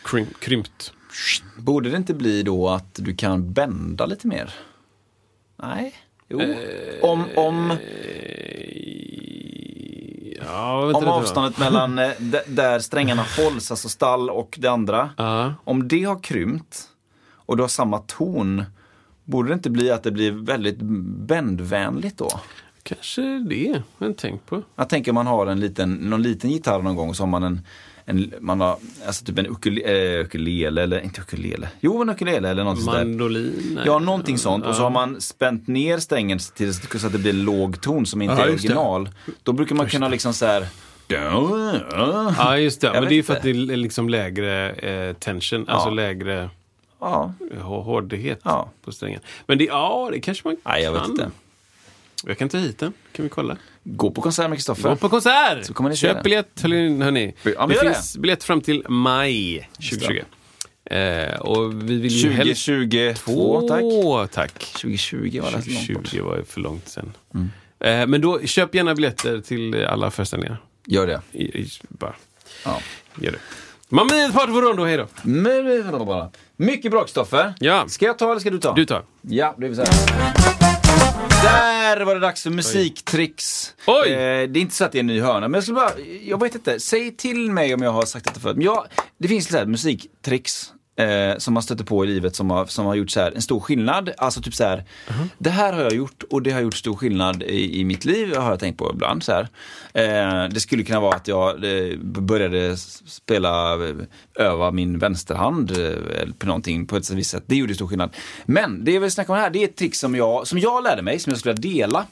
[0.03, 0.93] Krym, krympt.
[1.57, 4.53] Borde det inte bli då att du kan bända lite mer?
[5.55, 5.95] Nej.
[6.29, 6.41] Jo.
[7.01, 7.73] om om,
[10.47, 12.11] Ja, om avståndet mellan eh,
[12.47, 15.09] där strängarna hålls, alltså stall och det andra.
[15.17, 15.53] Ja.
[15.63, 16.83] Om det har krympt
[17.29, 18.63] och du har samma ton,
[19.23, 20.77] borde det inte bli att det blir väldigt
[21.27, 22.29] bändvänligt då?
[22.83, 24.61] Kanske det, inte tänkt på.
[24.75, 27.43] Jag tänker man har en liten, någon liten gitarr någon gång och så har man
[27.43, 27.61] en,
[28.09, 32.49] en man har, alltså typ en ukule, eh, ukulele, eller inte ukulele, jo en ukulele
[32.49, 33.05] eller något sånt där.
[33.05, 33.71] Mandolin?
[33.75, 33.83] nej.
[33.85, 34.65] Ja, någonting sånt.
[34.65, 38.21] Och så har man spänt ner strängen till så att det blir låg ton som
[38.21, 38.73] inte Ja, är just det.
[38.75, 39.09] original.
[39.43, 40.67] Då brukar man kunna liksom så här...
[41.07, 42.87] Ja, just det.
[42.87, 46.49] Jag Men det är ju för att det är liksom lägre eh, tension, alltså lägre
[46.99, 48.71] Ja, hå- hårdhet Ja.
[48.85, 49.19] på strängen.
[49.45, 51.01] Men det, ja, det kanske man nej jag kan.
[51.01, 51.31] vet inte.
[52.25, 53.57] Jag kan ta hit den, kan vi kolla.
[53.89, 54.95] Gå på konsert med Gå Kristoffer.
[54.95, 55.65] på konsert!
[55.65, 56.23] Så kommer ni Köp det.
[56.23, 57.03] biljett, hörni.
[57.03, 57.33] hörni.
[57.43, 57.93] Ja, det gör det.
[57.93, 60.21] finns biljett fram till maj 2020.
[60.95, 62.65] Eh, och vi vill ju helst...
[62.65, 63.83] 2022 tack.
[64.33, 64.53] Tack.
[64.73, 65.95] 2020 var det så långt bort.
[66.05, 67.13] 2020 var för långt sen.
[67.79, 70.57] Eh, men då, köp gärna biljetter till alla föreställningar.
[70.85, 71.21] Gör det.
[71.31, 72.15] I, i, bara,
[72.65, 72.79] Ja.
[73.21, 73.39] gör det.
[73.89, 75.07] Mamma mia, party på Rondo, hej då.
[76.55, 77.53] Mycket bra Kristoffer.
[77.59, 77.85] Ja.
[77.87, 78.73] Ska jag ta eller ska du ta?
[78.73, 79.03] Du tar.
[79.21, 79.87] Ja, det vill säga.
[81.47, 83.73] Där var det dags för musiktricks.
[83.87, 84.09] Oj.
[84.09, 85.91] Eh, det är inte så att det är en ny hörna, men jag skulle bara,
[86.23, 88.55] jag vet inte, säg till mig om jag har sagt detta förut.
[88.55, 92.49] Men jag, det finns så här musiktricks eh, som man stöter på i livet som
[92.49, 94.09] har, som har gjort så här, en stor skillnad.
[94.17, 94.83] Alltså typ så här,
[95.37, 98.35] det här har jag gjort och det har gjort stor skillnad i, i mitt liv,
[98.35, 99.23] har jag tänkt på ibland.
[99.23, 99.47] Så här.
[99.93, 103.95] Eh, det skulle kunna vara att jag eh, började spela, eh,
[104.35, 107.43] öva min vänsterhand eh, eller på någonting på ett visst sätt.
[107.45, 108.15] Det gjorde stor skillnad.
[108.45, 110.83] Men det jag vill snacka om här, det är ett trick som jag, som jag
[110.83, 112.05] lärde mig, som jag skulle dela.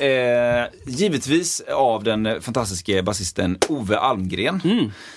[0.00, 4.60] Eh, givetvis av den fantastiske basisten Ove Almgren,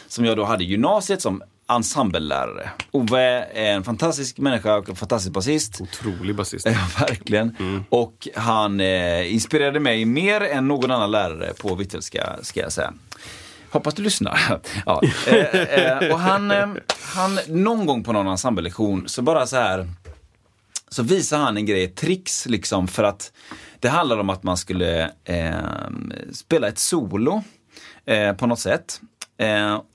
[0.07, 1.43] som jag då hade i gymnasiet som
[1.75, 2.69] ensemblelärare.
[2.91, 5.81] Ove är en fantastisk människa och en fantastisk basist.
[5.81, 6.65] Otrolig basist.
[6.71, 7.83] Ja, verkligen.
[7.89, 12.93] Och han eh, inspirerade mig mer än någon annan lärare på Vittelska, ska jag säga.
[13.71, 14.39] Hoppas du lyssnar.
[14.85, 15.01] ja.
[15.27, 16.67] eh, eh, och han, eh,
[17.15, 19.87] han, någon gång på någon ensemblelektion så bara så här
[20.89, 23.31] så visar han en grej, ett tricks liksom för att
[23.79, 25.55] det handlar om att man skulle eh,
[26.31, 27.43] spela ett solo
[28.05, 29.01] eh, på något sätt.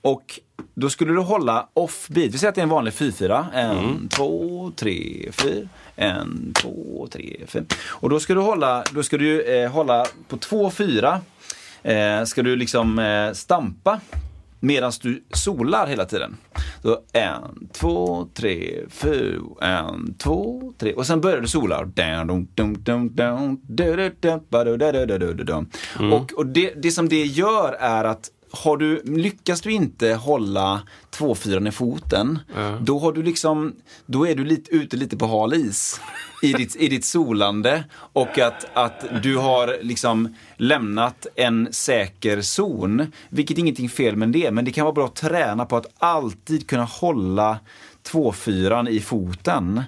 [0.01, 0.39] Och
[0.73, 3.45] då skulle du hålla off-beat, vi säger att det är en vanlig 4-4.
[3.53, 5.67] En, två, tre, fyra.
[5.95, 7.65] En, två, tre, fyra.
[7.87, 11.19] Och då ska du hålla, då ska du eh, hålla på 2-4.
[11.83, 13.99] Eh, ska du liksom eh, stampa
[14.59, 16.37] medan du solar hela tiden.
[16.81, 20.93] Så en, två, tre, fyra, en, två, tre.
[20.93, 21.85] Och sen börjar du sola.
[25.43, 26.13] Dum.
[26.13, 30.81] Och, och det, det som det gör är att har du, lyckas du inte hålla
[31.09, 32.39] tvåfyran i foten,
[32.81, 36.01] då har du liksom, då är du lite, ute lite på hal is
[36.43, 43.11] i ditt, i ditt solande och att, att du har liksom lämnat en säker zon.
[43.29, 45.87] Vilket är ingenting fel med det, men det kan vara bra att träna på att
[45.97, 47.59] alltid kunna hålla
[48.03, 49.81] tvåfyran i foten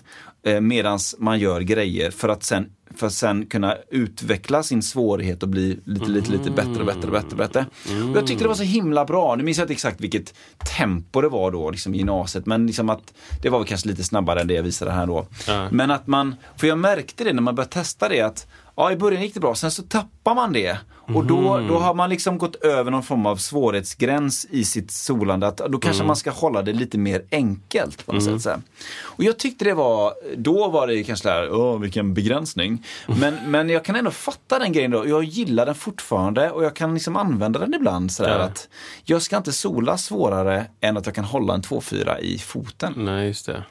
[0.43, 5.43] eh, medan man gör grejer för att sen för att sen kunna utveckla sin svårighet
[5.43, 7.29] och bli lite, lite, lite bättre och bättre och bättre.
[7.31, 7.65] Och bättre.
[8.11, 9.35] Och jag tyckte det var så himla bra.
[9.35, 10.33] Nu minns jag inte exakt vilket
[10.77, 12.45] tempo det var då liksom i gymnasiet.
[12.45, 15.27] Men liksom att det var väl kanske lite snabbare än det jag visade här då.
[15.71, 18.47] Men att man, för jag märkte det när man började testa det att
[18.79, 20.77] ja, i början gick det bra, sen så tappar man det.
[21.13, 25.47] Och då, då har man liksom gått över någon form av svårighetsgräns i sitt solande.
[25.47, 28.41] Att då kanske man ska hålla det lite mer enkelt på något sätt.
[28.41, 28.59] Så här.
[29.03, 32.85] Och jag tyckte det var, då var det kanske där, åh vilken begränsning.
[33.07, 35.07] Men, men jag kan ändå fatta den grejen då.
[35.07, 38.11] Jag gillar den fortfarande och jag kan liksom använda den ibland.
[38.11, 38.43] Så där, Ja.
[38.45, 38.67] att
[39.03, 42.93] jag ska inte sola svårare än att jag kan hålla en 2-4 i foten.
[42.97, 43.63] Nej, just det.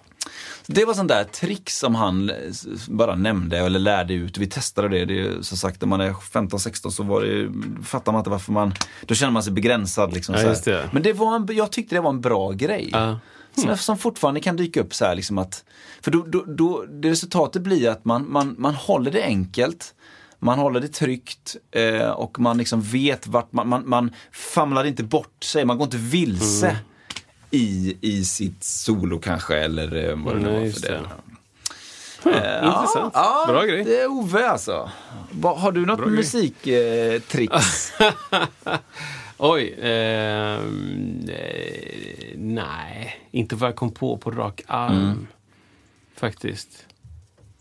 [0.67, 2.37] Det var sånt där trick som han eh,
[2.89, 4.39] bara nämnde eller lärde ut.
[4.39, 5.05] Vi testade det.
[5.05, 7.53] det är, som sagt, när man är 15-16 så var det,
[7.85, 8.75] fattar man inte varför man...
[9.07, 10.13] Då känner man sig begränsad.
[10.13, 10.91] Liksom, Ja, det.
[10.93, 12.89] Men det var en, jag tyckte det var en bra grej.
[12.93, 13.19] Ja.
[13.55, 15.65] Som, som fortfarande kan dyka upp så här liksom att...
[16.01, 19.95] För då, då, då, det resultatet blir att man, man, man håller det enkelt.
[20.39, 25.03] Man håller det tryggt eh, och man liksom vet vart man, man, man famlar inte
[25.03, 25.65] bort sig.
[25.65, 26.79] Man går inte vilse Mm.
[27.51, 30.89] I, i sitt solo kanske eller eh, vad det nu var för det.
[30.89, 31.01] det.
[32.31, 33.13] Eh, Intressant.
[33.15, 33.85] Ja, Bra grej.
[33.85, 34.91] Det är Ove alltså.
[35.43, 37.93] Har du något musiktricks?
[39.39, 39.75] Oj.
[39.83, 44.97] ehm, eh, nej, inte vad jag kom på på rak arm.
[44.97, 45.27] Mm.
[46.17, 46.87] Faktiskt.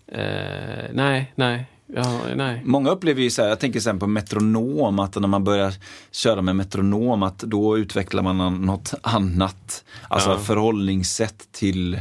[0.08, 1.65] Eh, nej, nej.
[1.95, 2.62] Ja, nej.
[2.65, 5.73] Många upplever ju så här, jag tänker sen på metronom, att när man börjar
[6.12, 9.84] köra med metronom, att då utvecklar man något annat.
[10.08, 10.38] Alltså Ja.
[10.38, 12.00] förhållningssätt till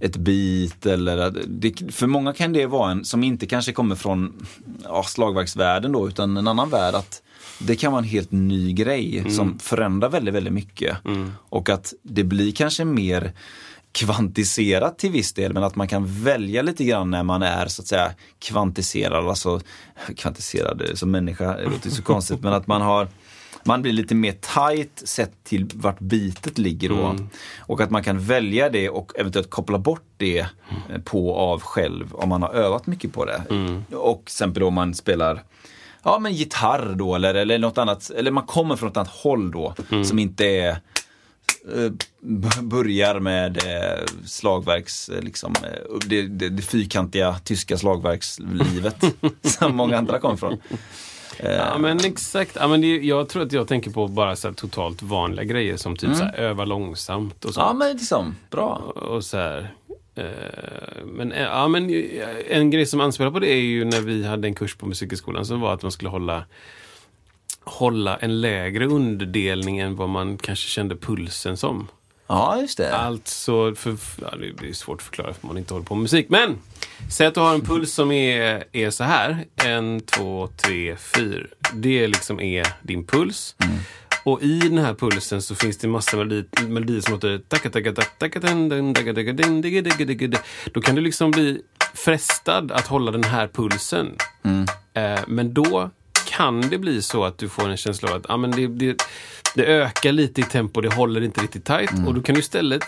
[0.00, 4.46] ett beat eller det, för många kan det vara en som inte kanske kommer från
[4.84, 7.22] ja, slagverksvärlden då utan en annan värld att
[7.60, 10.96] det kan vara en helt ny grej som förändrar väldigt, väldigt mycket.
[11.48, 13.32] Och att det blir kanske mer
[13.92, 17.82] kvantiserat till viss del men att man kan välja lite grann när man är så
[17.82, 19.60] att säga kvantiserad, alltså
[20.16, 23.08] kvantiserad eh, som människa, det låter så konstigt men att man har
[23.64, 27.16] man blir lite mer tight sett till vart bitet ligger då.
[27.58, 32.14] Och att man kan välja det och eventuellt koppla bort det eh, på av själv
[32.14, 33.42] om man har övat mycket på det.
[33.96, 35.42] Och till exempel om man spelar
[36.02, 39.50] ja, men gitarr då eller, eller något annat, eller man kommer från ett annat håll
[39.50, 39.74] då
[40.04, 40.78] som inte är
[42.62, 48.96] börjar med eh, slagverks, eh, liksom, eh, det, det, det fyrkantiga tyska slagverkslivet
[49.42, 50.56] som många andra kommer från.
[51.42, 52.56] Ja men exakt.
[52.60, 55.96] Ja, men det, jag tror att jag tänker på bara så totalt vanliga grejer som
[55.96, 57.60] typ så här, öva långsamt och så.
[57.60, 58.74] Ja, men liksom, bra.
[58.94, 59.74] och så här.
[60.14, 60.24] eh,
[61.04, 64.24] Men, eh, ja, men eh, en grej som anspelar på det är ju när vi
[64.26, 66.44] hade en kurs på Musikhögskolan som var att man skulle hålla
[67.68, 71.88] hålla en lägre underdelning än vad man kanske kände pulsen som.
[72.26, 72.96] Ja, just det.
[72.96, 76.26] Alltså, för, ja, det blir svårt att förklara för man inte håller på med musik.
[76.28, 76.58] Men,
[77.10, 79.44] säg att du har en puls som är, är så här.
[79.64, 81.46] En, två, tre, fyra.
[81.74, 83.56] Det liksom är din puls.
[84.24, 87.40] Och i den här pulsen så finns det massa melodi- melodier som låter...
[90.72, 91.62] Då kan du liksom bli
[91.94, 94.16] frestad att hålla den här pulsen.
[94.94, 95.90] Eh, men då
[96.38, 99.02] kan det bli så att du får en känsla av att ah, men det, det,
[99.54, 101.90] det ökar lite i tempo, det håller inte riktigt tight.
[102.06, 102.82] Och då kan du istället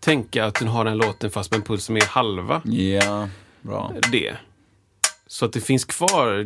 [0.00, 3.28] tänka att du har den låten fast med en puls som är halva Ja,
[3.62, 3.92] bra.
[4.12, 4.36] det.
[5.26, 6.44] Så att det finns kvar.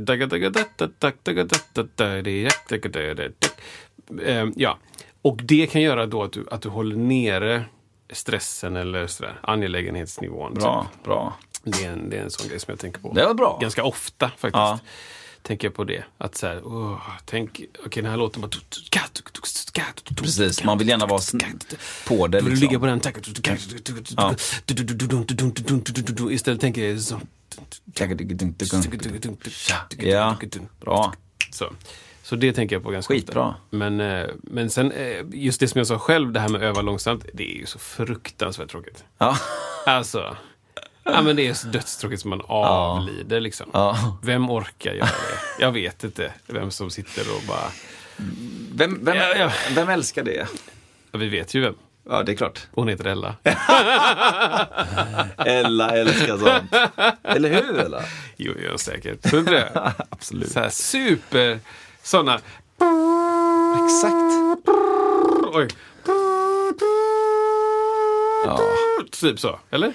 [4.57, 4.79] Ja,
[5.23, 7.65] och det kan göra då att du, att du håller nere
[8.13, 10.55] stressen eller sådär, angelägenhetsnivån.
[10.55, 11.37] Bra, bra.
[11.65, 13.13] Det är, en, det är en sån grej som jag tänker på.
[13.13, 13.59] Det var bra.
[13.63, 14.55] Ganska ofta faktiskt.
[14.55, 14.79] Ja.
[15.47, 16.05] Tänker jag på det.
[16.19, 18.51] Att så här, åh, tänk, okej den här låten bara...
[20.17, 21.21] Precis, man vill gärna vara
[22.07, 22.39] på det.
[22.39, 22.69] Vill du Liksom.
[22.69, 23.01] ligga på den?
[26.31, 27.21] Istället tänker jag så.
[29.99, 30.37] Ja,
[30.81, 31.15] bra.
[31.51, 31.73] Så.
[32.23, 33.49] Så det tänker jag på ganska Skitbra.
[33.49, 33.61] ofta.
[33.71, 36.65] Men, eh, men sen, eh, just det som jag sa själv, det här med att
[36.65, 39.05] öva långsamt, det är ju så fruktansvärt tråkigt.
[39.19, 39.39] Ja.
[39.87, 40.37] Alltså,
[41.13, 43.95] ja, men det är så dödstråkigt som man avlider liksom.
[44.23, 45.63] Vem orkar göra det?
[45.63, 47.71] Jag vet inte vem som sitter och bara...
[48.75, 49.51] Vem, vem, Ja, ja.
[49.75, 50.47] vem älskar det?
[51.13, 51.75] Vi vet ju vem.
[52.09, 52.67] Ja, det är klart.
[52.73, 53.35] Hon heter Ella.
[55.37, 56.75] Ella älskar sånt.
[57.23, 58.03] Eller hur, Ella?
[58.37, 59.23] Jo, jag är säkert.
[59.23, 59.93] Tror du det?
[60.11, 60.53] Absolut.
[60.53, 61.61] Så här super...
[62.03, 62.35] Såna...
[63.85, 64.33] Exakt.
[65.53, 65.69] Oj.
[68.45, 68.61] Ja.
[69.11, 69.93] Typ så, eller?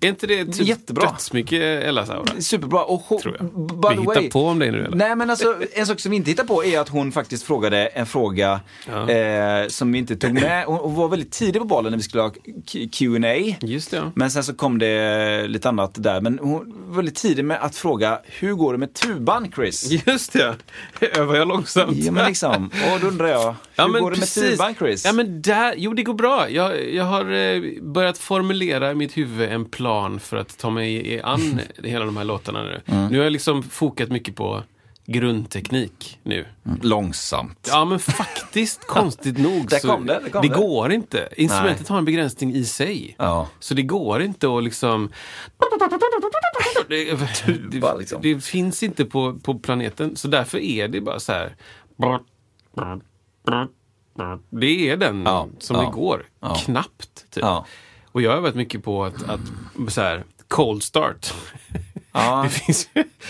[0.00, 1.10] Är inte det typ Jättebra.
[1.10, 2.40] dödsmycket Ellas aura?
[2.40, 2.84] Superbra.
[2.84, 3.46] Och hon, Tror jag.
[3.80, 4.96] by Vi hittar way, på om det nu eller?
[4.96, 7.86] Nej men alltså en sak som vi inte hittar på är att hon faktiskt frågade
[7.86, 9.10] en fråga Ja.
[9.10, 10.64] eh, som vi inte tog med.
[10.66, 12.30] Hon, hon var väldigt tidig på bollen när vi skulle ha
[12.92, 13.56] Q&A.
[13.60, 14.12] Just det, ja.
[14.14, 16.20] Men sen så kom det lite annat där.
[16.20, 19.90] Men hon var väldigt tidig med att fråga, hur går det med tuban Chris?
[20.06, 20.54] Just det,
[21.18, 21.96] övar jag långsamt?
[21.96, 24.50] Ja men liksom, och då undrar jag, hur Ja, men går det med precis.
[24.50, 25.04] tuban Chris?
[25.04, 26.50] Ja, men där, jo, det går bra.
[26.50, 31.22] Jag, jag har eh, börjat formulera mitt huvud en plan för att ta mig i
[31.22, 32.80] an hela de här låtarna nu.
[32.86, 33.06] Mm.
[33.06, 34.62] Nu har jag liksom fokat mycket på
[35.06, 36.46] grundteknik nu.
[36.82, 37.68] Långsamt.
[37.72, 39.68] Ja, men faktiskt, konstigt nog.
[39.68, 40.48] Där kom det, där kom det.
[40.48, 41.28] går inte.
[41.36, 43.14] Instrumentet har en begränsning i sig.
[43.18, 43.48] Ja.
[43.60, 45.10] Så det går inte att liksom...
[46.88, 47.04] Det,
[47.70, 48.22] det, liksom.
[48.22, 50.16] det finns inte på, på planeten.
[50.16, 51.56] Så därför är det bara så här...
[54.50, 56.26] Det är den Ja, som ja, det går.
[56.40, 56.54] ja.
[56.54, 57.30] Knappt.
[57.30, 57.44] Typ.
[58.14, 59.40] Och jag har varit mycket på att, att
[59.88, 61.34] så här, cold start.
[62.12, 62.42] Ja.
[62.48, 62.88] Det finns,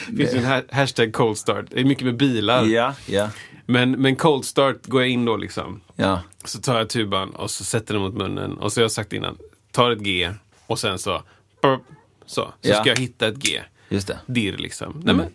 [0.08, 1.64] det finns en ha- hashtag cold start.
[1.70, 2.64] Det är mycket med bilar.
[2.64, 3.30] Ja, ja,
[3.66, 5.80] Men, men cold start går jag in då liksom.
[5.96, 6.20] ja.
[6.44, 8.52] Så tar jag tuban och så sätter den mot munnen.
[8.58, 9.38] Och så har jag sagt innan,
[9.70, 10.30] tar ett G
[10.66, 11.22] och sen så...
[11.62, 11.80] burp,
[12.26, 12.74] Så, så Ja.
[12.80, 13.60] ska jag hitta ett G.
[13.88, 14.18] Just det.
[14.26, 15.00] Dirr liksom.
[15.04, 15.26] Nej men,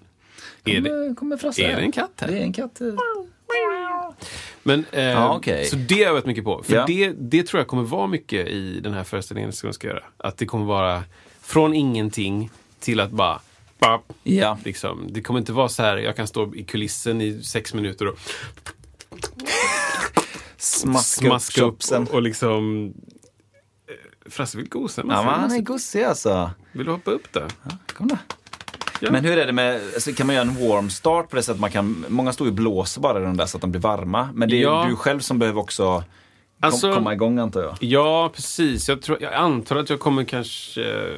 [0.65, 2.27] är det, Kommer, kommer är det en katt här?
[2.27, 2.81] Det är en katt.
[4.63, 5.65] Men eh, Ja, okej.
[5.65, 6.63] Så det har jag varit mycket på.
[6.63, 6.85] För Ja.
[6.87, 10.03] det, det tror jag kommer vara mycket i den här föreställningen som jag ska göra.
[10.17, 11.03] Att det kommer vara
[11.41, 13.39] från ingenting till att bara...
[13.79, 14.57] bara Ja.
[14.65, 18.07] liksom, det kommer inte vara så här, jag kan stå i kulissen i sex minuter
[18.07, 18.19] och
[20.57, 22.03] Smaska, smaska upp chopsen.
[22.07, 22.93] och, och liksom...
[23.87, 26.51] eh, Frasse vill gosa med Ja, han är gosig alltså.
[26.71, 27.47] Vill du hoppa upp där?
[27.93, 28.17] Kom då.
[28.99, 29.11] Ja.
[29.11, 31.61] Men hur är det med, alltså, kan man göra en warm start på det sättet
[31.61, 33.81] man kan, många står ju och blåser bara i de där så att de blir
[33.81, 34.29] varma.
[34.33, 34.85] Men det är Ja.
[34.89, 36.03] du själv som behöver också
[36.61, 37.77] Alltså- komma igång antar jag.
[37.79, 38.89] Ja, precis.
[38.89, 41.15] Jag, tror, jag antar att jag kommer kanske eh,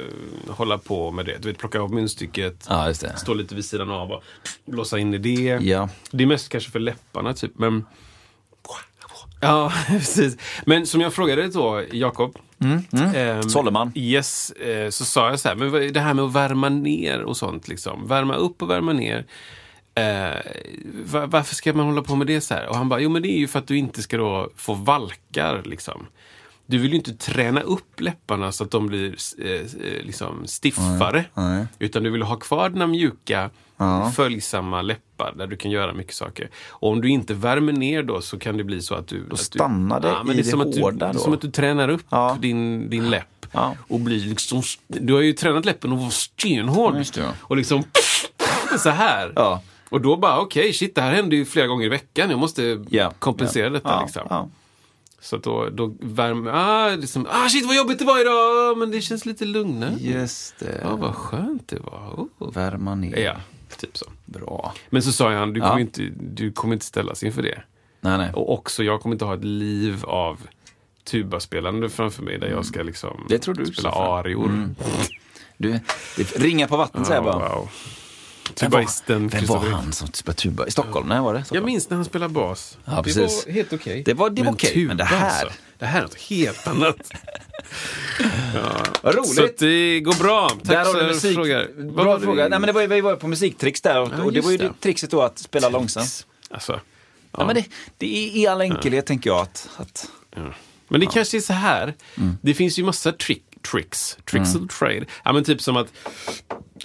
[0.48, 1.36] hålla på med det.
[1.42, 4.22] Du vet, plocka av munstycket, Ja, stå lite vid sidan av och
[4.64, 5.58] blåsa in i det.
[5.62, 5.88] Ja.
[6.10, 7.52] Det är mest kanske för läpparna, typ.
[7.58, 7.84] Men...
[9.42, 10.36] Ja, precis.
[10.66, 12.38] Men som jag frågade då, Jakob.
[13.14, 13.92] ehm, Solleman.
[13.94, 17.36] Yes, eh, så sa jag så här, men det här med att värma ner och
[17.36, 18.06] sånt, liksom.
[18.06, 19.24] Värma upp och värma ner.
[21.04, 22.66] Va- varför ska man hålla på med det så här?
[22.68, 24.74] Och han bara, jo men det är ju för att du inte ska då få
[24.74, 26.06] valkar, liksom.
[26.66, 31.24] Du vill ju inte träna upp läpparna så att de blir eh, eh, liksom stiffare.
[31.34, 31.66] Nej.
[31.78, 33.50] Utan du vill ha kvar dina mjuka,
[33.82, 34.10] Ja.
[34.10, 36.50] följsamma läppar där du kan göra mycket saker.
[36.70, 39.26] Och om du inte värmer ner då så kan det bli så att du...
[39.30, 41.18] Då stannar det i är det som att du, Det då.
[41.18, 42.36] som att du tränar upp Ja.
[42.40, 43.46] din, din läpp.
[43.52, 43.76] Ja.
[43.88, 44.62] Och blir liksom...
[44.88, 46.94] Du har ju tränat läppen och var stenhård.
[46.94, 47.32] Det, ja.
[47.40, 47.82] Och liksom...
[48.78, 49.32] Så här.
[49.36, 49.62] Ja.
[49.88, 52.30] Och då bara, okej, shit, det här händer ju flera gånger i veckan.
[52.30, 53.70] Jag måste Ja, kompensera ja.
[53.70, 53.88] detta.
[53.88, 54.22] Ja, liksom.
[54.30, 54.48] ja.
[55.20, 58.90] Så att då, då värmer ah, liksom, ah shit vad jobbigt det var idag, men
[58.90, 59.94] det känns lite lugnare.
[60.00, 60.80] Just det.
[60.82, 62.26] Ja, vad skönt det var.
[62.38, 62.52] Oh.
[62.52, 63.16] Värma ner.
[63.18, 63.36] Ja,
[63.78, 64.06] typ så.
[64.24, 64.74] Bra.
[64.90, 65.80] Men så sa han, du kommer, Ja.
[65.80, 67.62] inte, du kommer inte ställas inför det.
[68.00, 68.30] Nej, nej.
[68.32, 70.40] Och också, jag kommer inte ha ett liv av
[71.04, 73.26] tubaspelande framför mig där jag ska liksom Mm.
[73.28, 74.74] Det tror du spela arior.
[75.56, 75.72] Du,
[76.16, 77.54] det ringar på vattnet säger jag Ja, bara.
[77.56, 77.68] wow.
[78.60, 80.66] Vem var, Tubaisten vem var han som spelade tuba?
[80.66, 81.08] I Stockholm?
[81.08, 81.38] När var det?
[81.38, 81.66] Jag Stockholm?
[81.66, 82.78] minns när han spelade bas.
[82.84, 83.46] Ja, det precis.
[83.46, 84.02] var helt okej.
[84.06, 86.96] Det var- det var okej, men det här- alltså, det här är något helt annat.
[89.02, 89.58] Vad roligt.
[89.58, 90.48] Så det går bra.
[90.64, 90.86] Tack
[91.34, 91.68] frågar.
[91.76, 92.48] Vad Bra fråga.
[92.48, 94.56] Nej, men det var, vi var på musiktricks där och, Ja, och det var ju
[94.56, 94.72] det.
[94.80, 96.26] trixet då att spela långsamt.
[96.50, 96.80] Alltså,
[97.38, 97.46] Ja.
[97.46, 97.64] men det,
[97.98, 99.68] det är i all enkelhet tänker jag att...
[99.76, 100.54] att ja.
[100.88, 101.94] Men det kanske är så här.
[102.16, 102.36] Mm.
[102.42, 104.16] Det finns ju massa trick, tricks.
[104.30, 105.04] Tricks of the trade.
[105.24, 105.86] Ja, men typ som att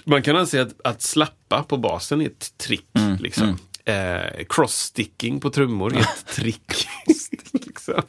[0.04, 2.86] man kan anse att, att slappa på basen är ett trick.
[2.94, 3.58] Mm, Liksom.
[3.88, 6.88] Eh, cross-sticking på trummor är ett trick.
[7.52, 8.02] liksom.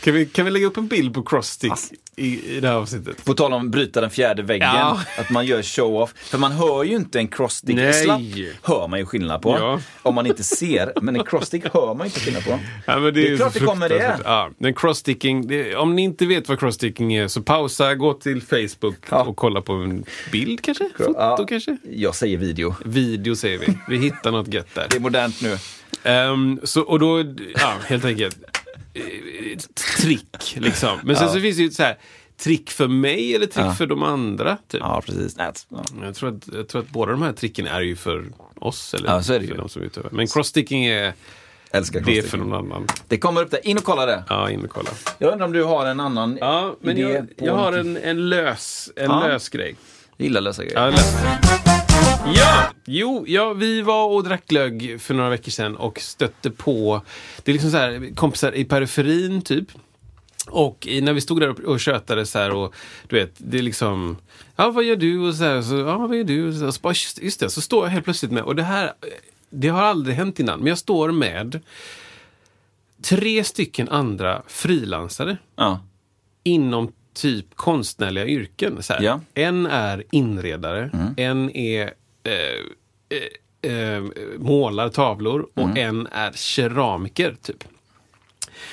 [0.00, 1.72] kan, vi, kan vi lägga upp en bild på cross-stick
[2.16, 3.24] i, i det här avsnittet?
[3.24, 5.00] på tal om bryta den fjärde väggen, Ja.
[5.18, 6.14] att man gör show-off.
[6.16, 7.76] För man hör ju inte en crossstick.
[7.76, 7.86] Nej.
[7.86, 8.20] En slapp
[8.62, 9.56] hör man ju skillnad på.
[9.58, 9.80] Ja.
[10.02, 10.92] Om man inte ser.
[11.02, 12.58] Men en crossstick hör man inte skillnad på.
[12.86, 14.18] Ja, men Det är ju klart det kommer det.
[14.24, 18.42] Ja, men cross-sticking, det, om ni inte vet vad cross-sticking är så pausa, gå till
[18.42, 19.22] Facebook Ja.
[19.24, 20.88] och kolla på en bild kanske?
[20.98, 21.76] Foto kanske?
[21.90, 22.74] Jag säger video.
[22.84, 23.66] Video säger vi.
[23.88, 24.86] Vi hittar något gött där.
[24.90, 25.56] Det är modernt nu.
[26.02, 28.36] Ehm, så, och då, ja, helt enkelt,
[29.96, 30.98] trick liksom.
[31.04, 31.98] Men sen så finns det ju så här,
[32.36, 33.74] trick för mig eller trick Ja.
[33.74, 34.56] för de andra.
[34.68, 34.80] Typ.
[34.80, 35.36] Ja, precis.
[35.36, 35.66] Nät.
[35.68, 35.82] Ja.
[36.02, 38.24] Jag, tror att, jag tror att båda de här tricken är ju för
[38.58, 39.60] oss eller Ja, så är det för ju.
[39.60, 40.10] de som utövar.
[40.12, 41.12] Men cross-sticking är
[41.72, 42.30] Älskar det crossstick.
[42.30, 42.86] för någon annan.
[43.08, 43.66] Det kommer upp där.
[43.66, 44.24] In och kolla det.
[44.28, 44.90] Ja, in och kolla.
[45.18, 48.28] Jag undrar om du har en annan Ja, men idé jag, jag har en, en
[48.28, 49.76] lös, en lös grej.
[50.16, 50.92] Jag gillar lösa grejer.
[52.26, 57.02] Ja, jo, ja, vi var och drack glögg för några veckor sedan och stötte på,
[57.42, 59.68] det är liksom så här, kompisar i periferin typ.
[60.48, 62.74] Och i, när vi stod där och, tjötade så här och
[63.08, 64.16] du vet, det är liksom,
[64.56, 65.18] ja vad gör du?
[65.28, 66.48] Och så här, så, ja vad gör du?
[66.48, 68.56] Och så, och så bara, just, just det, så står jag helt plötsligt med, och
[68.56, 68.92] det här,
[69.50, 71.60] det har aldrig hänt innan, men jag står med
[73.02, 75.80] tre stycken andra frilansare Ja.
[76.42, 78.82] inom typ konstnärliga yrken.
[78.82, 78.94] Så.
[79.00, 79.20] Ja.
[79.34, 81.90] En är inredare, en är
[82.24, 84.02] eh, eh, eh,
[84.38, 87.36] målar tavlor och en är keramiker.
[87.42, 87.64] typ.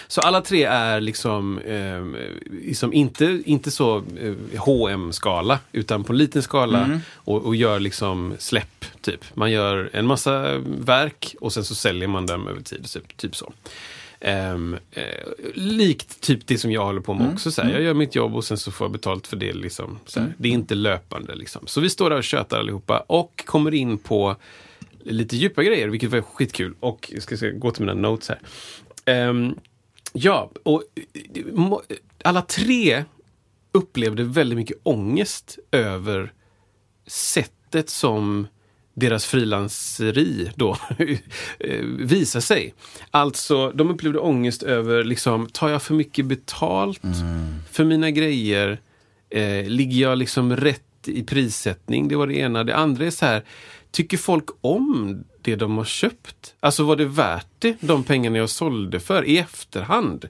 [0.07, 2.05] Så alla tre är liksom, eh,
[2.45, 4.33] liksom inte, inte så eh,
[4.65, 8.86] hm skala utan på en liten skala och, och gör liksom släpp.
[9.01, 9.25] typ.
[9.33, 12.86] Man gör en massa verk och sen så säljer man dem över tid.
[12.93, 13.53] Typ, typ så.
[14.19, 15.03] Ehm, eh,
[15.53, 17.51] likt typ det som jag håller på med också.
[17.51, 17.71] Så här.
[17.71, 19.53] Jag gör mitt jobb och sen så får jag betalt för det.
[19.53, 20.34] Liksom, här.
[20.38, 21.36] Det är inte löpande.
[21.36, 21.67] Liksom.
[21.67, 24.36] Så vi står där och tjötar allihopa och kommer in på
[25.03, 26.73] lite djupa grejer, vilket var skitkul.
[26.80, 28.39] Och jag ska se, gå till mina notes här.
[29.06, 29.56] Ehm,
[30.13, 30.84] ja, och
[31.34, 31.82] eh, må-
[32.23, 33.03] alla tre
[33.71, 36.34] upplevde väldigt mycket ångest över
[37.08, 38.47] sättet som
[38.99, 40.77] deras frilanseri då
[41.60, 42.73] eh, visar sig.
[43.12, 47.01] Alltså, de upplevde ångest över, liksom, tar jag för mycket betalt
[47.71, 48.79] för mina grejer?
[49.29, 52.07] Eh, ligger jag liksom rätt i prissättning?
[52.07, 52.63] Det var det ena.
[52.63, 53.43] Det andra är så här,
[53.91, 56.55] tycker folk om det de har köpt?
[56.60, 60.27] Alltså var det värt det, de pengarna jag sålde för i efterhand?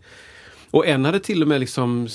[0.71, 2.07] Och en hade till och med liksom,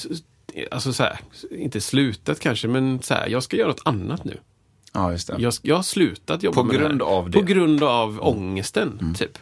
[0.71, 4.39] alltså så här, inte slutat kanske, men så här, jag ska göra något annat nu.
[4.93, 5.37] Ja, just det.
[5.39, 7.13] Jag, jag har slutat jobba På med grund det här.
[7.13, 7.39] av det.
[7.39, 9.39] På grund av ångesten, typ.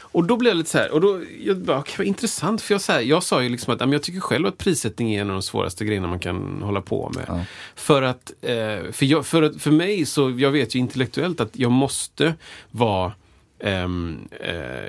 [0.00, 2.74] Och då blev jag lite så här, och då, jag bara, okej, vad intressant, för
[2.74, 5.20] jag, så här, jag sa ju liksom att ja, jag tycker själv att prissättning är
[5.20, 7.44] en av de svåraste grejerna man kan hålla på med.
[7.74, 11.50] För att, eh, för, jag, för, att, för mig så, jag vet ju intellektuellt att
[11.58, 12.34] jag måste
[12.70, 13.12] vara
[13.58, 13.88] eh,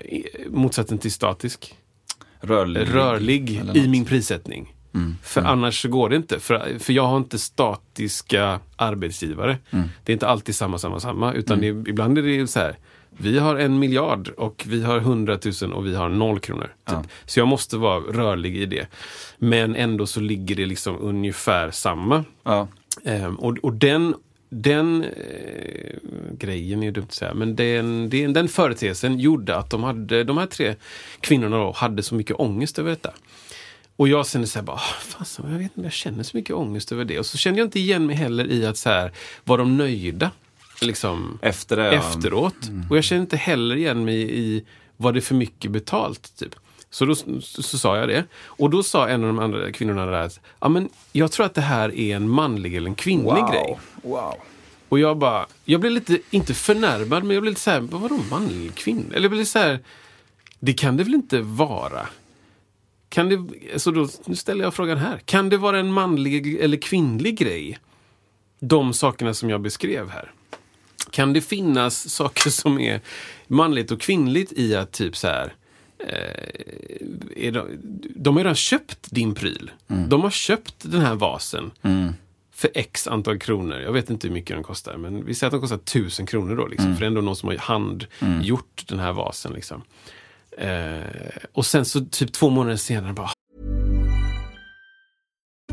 [0.06, 1.76] i- motsatsen till statisk
[2.42, 2.88] Rörlig.
[2.94, 4.75] rörlig i min prissättning.
[5.24, 6.40] För annars så går det inte.
[6.40, 9.58] För, för jag har inte statiska arbetsgivare.
[10.04, 11.34] Det är inte alltid samma, samma, samma.
[11.34, 12.78] Utan det, är- ibland är det så här.
[13.18, 16.74] Vi har en miljard och vi har hundratusen och vi har noll kronor.
[16.88, 16.98] Typ.
[17.26, 18.88] Så jag måste vara rörlig i det.
[19.38, 22.24] Men ändå så ligger det liksom ungefär samma.
[22.44, 22.68] Ja.
[23.06, 24.16] Ehm, och, och den,
[24.50, 25.96] den eh,
[26.38, 30.24] grejen är ju dumt att säga, men den, den, den företeelsen gjorde att de, hade,
[30.24, 30.76] de här tre
[31.20, 33.14] kvinnorna då, hade så mycket ångest över detta.
[33.98, 36.56] Och jag kände så här, bara, "Ah, fasen, jag vet inte jag känner så mycket
[36.56, 37.20] ångest över det.
[37.20, 39.12] Och så kände jag inte igen mig heller i att så här,
[39.44, 40.32] var de nöjda?
[40.82, 41.86] Liksom, Efter det.
[41.86, 41.92] ja.
[41.92, 42.56] efteråt.
[42.90, 44.64] Och jag känner inte heller igen mig i,
[44.98, 46.36] var det för mycket betalt?
[46.38, 46.56] Typ.
[46.90, 48.24] Så då så, så sa jag det.
[48.46, 51.54] Och då sa en av de andra kvinnorna där att, ja men jag tror att
[51.54, 53.52] det här är en manlig eller en kvinnlig wow.
[53.52, 53.80] grej.
[54.04, 54.34] Wow.
[54.90, 58.20] Och jag bara, jag blev lite, inte förnärmad, men jag blev lite så här, vadå
[58.32, 59.16] manlig kvinna?
[59.16, 59.80] Eller jag blev så här,
[60.60, 62.08] det kan det väl inte vara?
[63.16, 65.18] Kan det, så då, nu ställer jag frågan här.
[65.26, 67.78] Kan det vara en manlig eller kvinnlig grej?
[68.60, 70.32] De sakerna som jag beskrev här.
[71.12, 73.02] Kan det finnas saker som är
[73.48, 75.54] manligt och kvinnligt i att typ så här
[76.00, 77.68] eh, är de,
[78.16, 79.72] de har redan köpt din pryl.
[80.10, 81.72] De har köpt den här vasen
[82.54, 83.80] för x antal kronor.
[83.80, 86.56] Jag vet inte hur mycket den kostar, men vi säger att den kostar tusen kronor
[86.56, 86.68] då.
[86.68, 89.54] Liksom, För det är ändå någon som har handgjort den här vasen.
[89.54, 89.82] Liksom.
[90.58, 91.04] Eh,
[91.54, 93.30] och sen så typ två månader senare bara,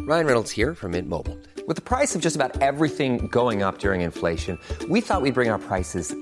[0.09, 1.37] Ryan Reynolds här från Mint Mobile.
[1.80, 5.51] priset på just allt som går upp under inflationen, trodde vi att vi skulle bring
[5.51, 6.22] våra priser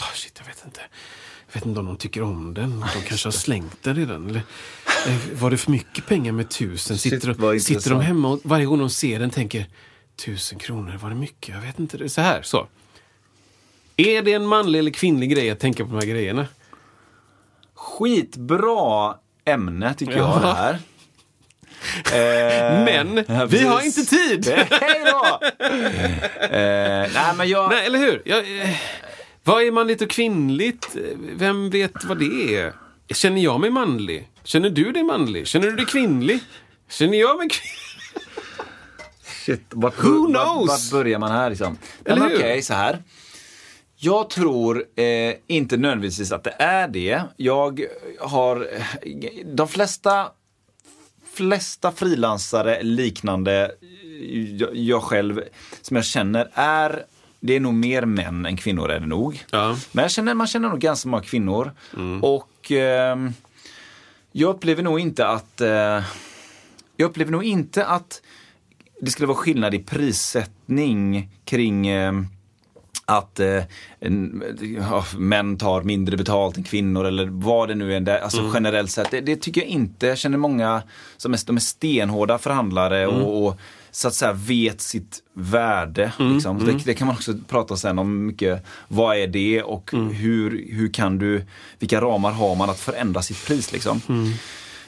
[0.00, 0.80] Oh, shit, jag vet inte.
[1.46, 2.80] Jag vet inte om de tycker om den.
[2.94, 4.28] De kanske har slängt den redan.
[4.30, 4.42] Eller,
[5.06, 6.98] eh, var det för mycket pengar med tusen?
[6.98, 9.66] Shit, Sitter, de, sitter de hemma och varje gång de ser den tänker
[10.24, 11.54] tusen kronor, var det mycket?
[11.54, 11.96] Jag vet inte.
[11.98, 12.66] Det så här, så.
[13.96, 16.46] Är det en manlig eller kvinnlig grej att tänka på de här grejerna?
[17.74, 20.38] Skitbra ämne tycker jag Ja.
[20.40, 20.78] det här.
[22.12, 24.48] Eh, Men ja, vi har inte tid!
[24.70, 25.38] Hej då!
[26.40, 27.70] eh, nej men jag...
[27.70, 28.22] Nej, eller hur?
[28.24, 28.76] Jag, eh,
[29.48, 30.96] vad är manligt och kvinnligt?
[31.16, 32.72] Vem vet vad det är?
[33.14, 34.28] Känner jag mig manlig?
[34.44, 35.46] Känner du dig manlig?
[35.46, 36.40] Känner du dig kvinnlig?
[36.88, 38.26] Känner jag mig kvinnlig?
[39.22, 40.68] Shit, vart, Who vart, knows?
[40.68, 41.78] vart börjar man här liksom?
[42.04, 42.26] Eller?
[42.26, 43.02] Okej, så här.
[43.96, 47.22] Jag tror eh, inte nödvändigtvis att det är det.
[47.36, 47.84] Jag
[48.20, 48.68] har,
[49.54, 50.28] de flesta
[51.32, 55.42] flesta frilansare liknande eh, jag själv
[55.82, 57.04] som jag känner är
[57.40, 59.44] det är nog mer män än kvinnor är det nog.
[59.50, 59.76] Ja.
[59.92, 61.72] Men jag känner, man känner nog ganska många kvinnor.
[62.22, 63.32] Och ehm,
[64.32, 66.02] jag upplever nog inte att eh,
[66.96, 68.22] jag upplever nog inte att
[69.00, 72.12] det skulle vara skillnad i prissättning kring eh,
[73.04, 73.62] att eh,
[74.80, 78.00] ja, män tar mindre betalt än kvinnor eller vad det nu är.
[78.00, 80.06] Där, alltså generellt sett, det, det tycker jag inte.
[80.06, 80.82] Jag känner många
[81.16, 83.60] som är, de är stenhårda förhandlare och, och
[83.90, 86.12] så att säga vet sitt värde.
[86.18, 86.64] Liksom.
[86.64, 88.64] Det, det kan man också prata sen om mycket.
[88.88, 91.44] Vad är det och hur, hur kan du,
[91.78, 94.00] vilka ramar har man att förändra sitt pris liksom.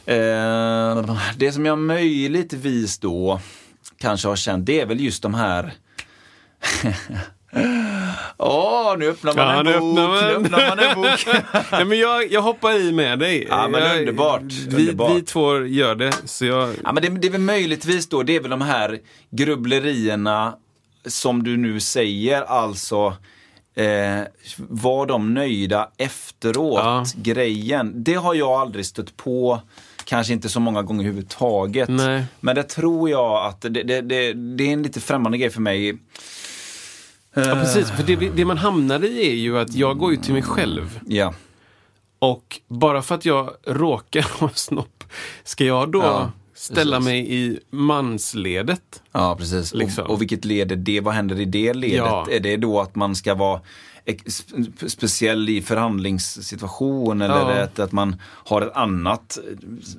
[0.07, 3.41] Eh, det som jag möjligtvis då
[3.99, 5.73] kanske har känt, det är väl just de här
[8.37, 9.99] Åh, nu öppnar man Ja, en nu bok!
[9.99, 10.25] öppnar man.
[10.25, 11.27] Nu öppnar man en bok!
[11.73, 13.47] Nej, men jag, jag hoppar i med dig.
[13.51, 15.17] Ja, men jag, underbart, Vi, underbart.
[15.17, 16.13] vi två gör det.
[16.25, 18.99] Så jag, Ja, men det, det är väl möjligtvis då, det är väl de här
[19.31, 20.55] grubblerierna
[21.07, 23.17] som du nu säger, alltså
[23.75, 24.21] eh,
[24.57, 27.05] var de nöjda efteråt, Ja.
[27.17, 27.93] grejen.
[28.05, 29.61] Det har jag aldrig stött på,
[30.05, 31.89] kanske inte så många gånger överhuvudtaget.
[31.89, 32.25] Nej.
[32.41, 35.61] Men det tror jag att det, det, det, det är en lite främmande grej för
[35.61, 35.99] mig.
[37.35, 37.91] Ja, precis.
[37.91, 41.01] För det, det man hamnar i är ju att jag går ju till mig själv.
[41.07, 41.35] Ja,
[42.19, 45.05] Och bara för att jag råkar ha snopp,
[45.45, 49.03] ska jag då Ja, ställa mig i mansledet?
[49.13, 49.75] ja precis.
[49.75, 50.05] Liksom.
[50.05, 51.01] Och, och vilket led är det?
[51.01, 51.97] Vad händer i det ledet?
[51.97, 52.27] Ja.
[52.31, 53.61] Är det då att man ska vara
[54.87, 57.69] speciell i förhandlingssituation eller Ja.
[57.75, 59.39] det att man har ett annat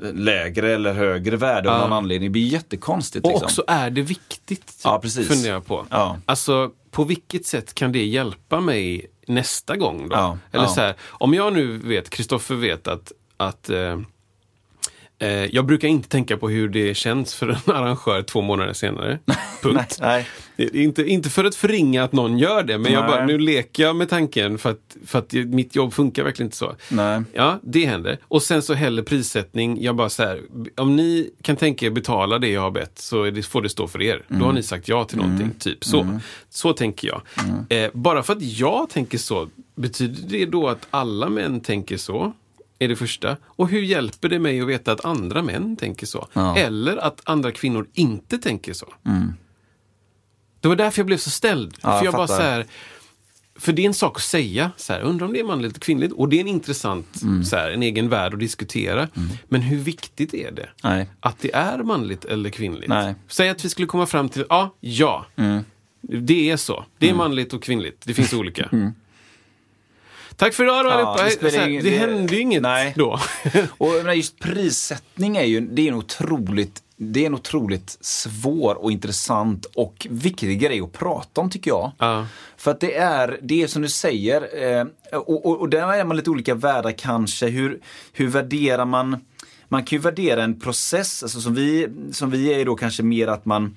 [0.04, 1.82] eh, lägre eller högre värde av Ja.
[1.88, 2.30] någon anledning?
[2.30, 3.26] Det blir jättekonstigt.
[3.26, 3.46] Och Liksom.
[3.46, 4.74] också är det viktigt?
[4.84, 5.28] Ja, precis.
[5.28, 5.86] Funderar jag på.
[5.90, 6.18] Ja.
[6.26, 10.16] Alltså, på vilket sätt kan det hjälpa mig nästa gång då?
[10.16, 10.70] Ja, Eller ja.
[10.70, 14.00] så här, om jag nu vet, Kristoffer vet att, att eh,
[15.28, 19.20] jag brukar inte tänka på hur det känns för en arrangör två månader senare.
[19.62, 19.98] Punkt.
[20.02, 20.28] Nej.
[20.58, 23.96] Inte, inte för att förringa att någon gör det, men jag bara, nu leker jag
[23.96, 26.76] med tanken för att, för att mitt jobb funkar verkligen inte så.
[26.90, 27.22] Nej.
[27.34, 28.18] Ja, det händer.
[28.24, 29.84] Och sen så heller prissättning.
[29.84, 30.42] Jag bara så här,
[30.78, 33.88] om ni kan tänka er betala det jag har bett så det, får det stå
[33.88, 34.26] för er.
[34.28, 35.52] Då har ni sagt ja till någonting.
[35.60, 36.20] Typ så.
[36.50, 37.22] Så tänker jag.
[37.70, 42.34] Eh, bara för att jag tänker så betyder det då att alla män tänker så?
[42.82, 43.38] Är det första.
[43.44, 46.28] Och hur hjälper det mig att veta att andra män tänker så?
[46.34, 46.58] Ja.
[46.58, 48.94] Eller att andra kvinnor inte tänker så?
[50.60, 51.74] Det var därför jag blev så ställd.
[51.82, 52.66] Ja, för jag jag bara så här,
[53.56, 55.82] För det är en sak att säga, så här, undrar om det är manligt och
[55.84, 56.14] kvinnligt.
[56.14, 57.44] Och det är en intressant, Mm.
[57.44, 59.08] så här, en egen värld att diskutera.
[59.50, 60.70] Men hur viktigt är det?
[60.84, 61.10] Nej.
[61.20, 62.90] Att det är manligt eller kvinnligt?
[62.90, 63.04] Nej.
[63.04, 63.16] Mm.
[63.28, 65.26] Säg att vi skulle komma fram till, ja, ja.
[66.02, 66.86] Det är så.
[66.98, 68.02] Det är manligt och kvinnligt.
[68.06, 68.70] Det finns olika.
[70.36, 70.90] Tack för idag då.
[70.90, 71.24] Ja, allihopa.
[71.46, 72.94] det Det, ingen- det det- hände ju inget Nej.
[72.98, 73.20] då.
[73.78, 78.76] Och menar, just prissättning är ju det är en otroligt, det är en otroligt svår
[78.84, 81.92] och intressant och viktig grej att prata om tycker jag.
[81.98, 82.28] Ja.
[82.58, 84.86] För att det är, det är som du säger, eh,
[85.20, 87.48] och, och, och där är man lite olika världar kanske.
[87.48, 87.80] Hur,
[88.14, 89.18] hur värderar man,
[89.68, 93.28] man kan ju värdera en process, alltså som vi, som vi är då kanske mer
[93.28, 93.76] att man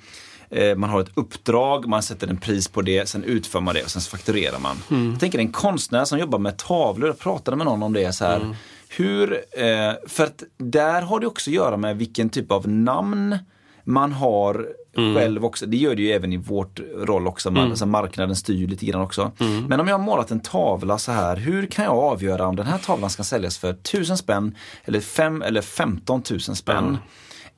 [0.77, 3.91] man har ett uppdrag, man sätter en pris på det, sen utför man det och
[3.91, 4.77] sen fakturerar man.
[5.11, 8.25] Jag tänker en konstnär som jobbar med tavlor, jag pratade med någon om det så
[8.25, 8.57] här.
[8.89, 13.39] Hur, eh, för att där har det också att göra med vilken typ av namn
[13.85, 14.69] man har
[15.17, 15.67] själv också.
[15.67, 17.51] Det gör det ju även i vårt roll också.
[17.51, 19.33] Man, alltså marknaden styr ju lite grann också.
[19.69, 22.67] Men om jag har målat en tavla så här, hur kan jag avgöra om den
[22.67, 26.99] här tavlan ska säljas för 1000 spänn eller 5 eller 15 000 spänn?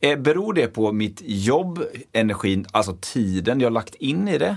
[0.01, 1.83] Eh, beror det på mitt jobb,
[2.13, 4.57] energin, alltså tiden jag lagt in i det?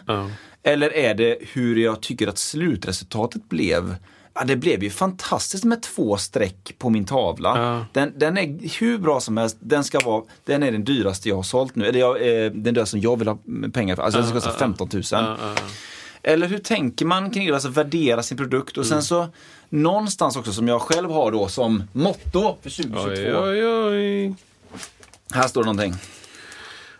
[0.64, 3.96] Eller är det hur jag tycker att slutresultatet blev?
[4.34, 7.62] Ja, det blev ju fantastiskt med två streck på min tavla.
[7.62, 7.86] Ja.
[7.94, 9.58] Den, den är hur bra som helst.
[9.60, 11.86] Den ska vara, den är den dyraste jag har sålt nu.
[11.86, 13.38] Eller jag, eh, den dyraste som jag vill ha
[13.74, 14.04] pengar för.
[14.04, 15.04] Alltså den ska kosta 15 000.
[16.24, 17.54] Eller hur tänker man kring det?
[17.54, 19.28] Alltså värdera sin produkt och sen så
[19.70, 23.40] någonstans också som jag själv har då som motto för 2022.
[23.40, 24.36] Oj, oj, oj.
[25.34, 25.94] Här står det någonting.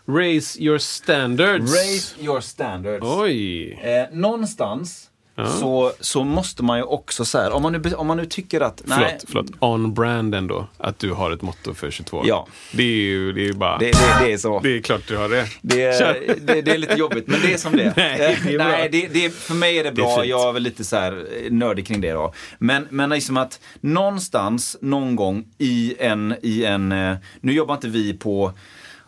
[0.06, 1.74] Raise your standards.
[1.74, 3.06] Raise your standards.
[3.06, 3.72] Oj.
[3.72, 5.10] Eh, någonstans
[5.46, 8.60] så, så måste man ju också så här, om man nu, om man nu tycker
[8.60, 9.50] att, nej, Förlåt, förlåt.
[9.58, 12.22] On brand ändå, att du har ett motto för 22.
[12.26, 12.46] Ja.
[12.72, 13.78] Det är ju det är bara...
[13.78, 14.60] det, det, det är så.
[14.60, 15.46] det är klart du har det.
[15.62, 17.92] Det är, det, det är lite jobbigt, men det är som det är.
[17.96, 18.68] Nej, det är bra.
[18.68, 20.16] Nej, det, det, för mig är det är bra.
[20.16, 20.26] fint.
[20.28, 22.32] jag är väl lite så här eh, nördig kring det då.
[22.58, 27.88] Men, men liksom att någonstans, någon gång i en, i en eh, nu jobbar inte
[27.88, 28.52] vi på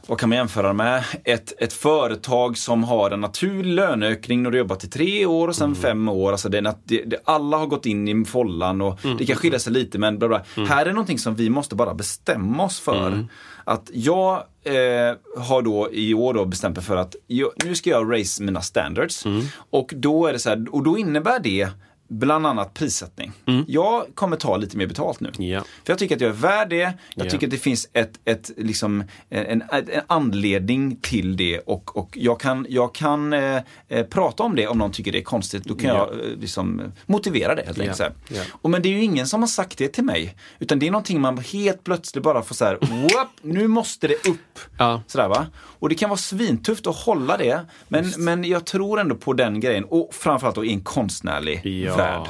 [0.06, 1.04] vad kan man jämföra med?
[1.24, 5.56] Ett, ett företag som har en naturlig löneökning när du jobbat i tre år och
[5.56, 5.74] sen Mm.
[5.82, 6.32] fem år.
[6.32, 9.16] Alltså det, det, det, alla har gått in i follan och Mm.
[9.16, 10.42] det kan skilja sig lite men bla bla.
[10.68, 13.06] Här är någonting som vi måste bara bestämma oss för.
[13.06, 13.26] Mm.
[13.64, 14.32] Att jag
[14.64, 18.42] eh, har då i år då bestämt mig för att jag, nu ska jag raise
[18.42, 19.24] mina standards.
[19.26, 19.42] Mm.
[19.70, 21.68] Och då är det så här, och då innebär det
[22.12, 23.32] bland annat prissättning.
[23.66, 25.28] Jag kommer ta lite mer betalt nu.
[25.38, 25.50] Mm.
[25.50, 25.60] Ja.
[25.60, 26.76] För jag tycker att jag är värd det.
[27.14, 27.30] Jag Ja.
[27.30, 32.40] tycker att det finns ett, ett, liksom, en, en, anledning till det och, och jag
[32.40, 33.56] kan, jag kan eh,
[33.88, 35.64] eh, prata om det om någon tycker det är konstigt.
[35.64, 35.96] Då kan Ja.
[36.12, 37.96] jag eh, liksom, motivera det helt enkelt.
[37.96, 38.04] så.
[38.50, 40.34] Och men det är ju ingen som har sagt det till mig.
[40.58, 44.14] Utan det är någonting man helt plötsligt bara får så här, "Whoop, nu måste det
[44.28, 44.58] upp.
[44.78, 45.02] Ja.
[45.06, 45.46] Sådär, va?
[45.78, 47.60] Och det kan vara svintufft att hålla det.
[47.88, 49.84] Men, men jag tror ändå på den grejen.
[49.84, 51.94] Och framförallt då i en konstnärlig Ja.
[52.02, 52.28] Värld.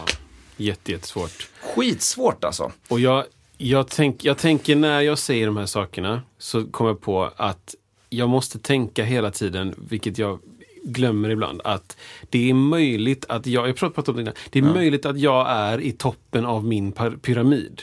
[0.57, 1.49] Jätte, jättesvårt.
[1.61, 2.73] Skitsvårt alltså.
[2.89, 3.25] Och jag,
[3.59, 7.75] jag, tänk, jag tänker när jag säger de här sakerna så kommer jag på att
[8.09, 10.39] jag måste tänka hela tiden, vilket jag
[10.85, 11.97] glömmer ibland, att
[12.31, 15.51] det är möjligt att jag, jag pratat om det innan, det är möjligt att jag
[15.51, 16.93] är i toppen av min
[17.23, 17.83] pyramid.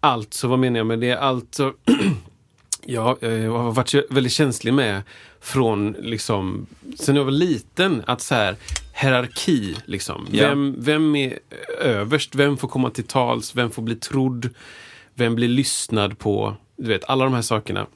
[0.00, 1.12] Alltså, vad menar jag med det?
[1.14, 1.72] Alltså,
[2.84, 5.02] jag eh, har varit väldigt känslig med
[5.40, 6.66] från liksom,
[6.98, 8.56] sen jag var liten, att så här,
[9.00, 10.26] hierarki, liksom.
[10.30, 10.48] Ja.
[10.48, 11.38] Vem, vem är
[11.80, 12.34] överst?
[12.34, 13.56] Vem får komma till tals?
[13.56, 14.50] Vem får bli trodd?
[15.14, 16.56] Vem blir lyssnad på?
[16.76, 17.86] Du vet, alla de här sakerna.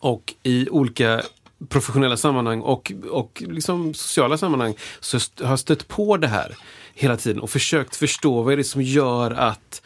[0.00, 1.22] Och i olika
[1.68, 6.56] professionella sammanhang och, och liksom sociala sammanhang så har jag stött på det här
[6.94, 9.82] hela tiden och försökt förstå vad är det som gör att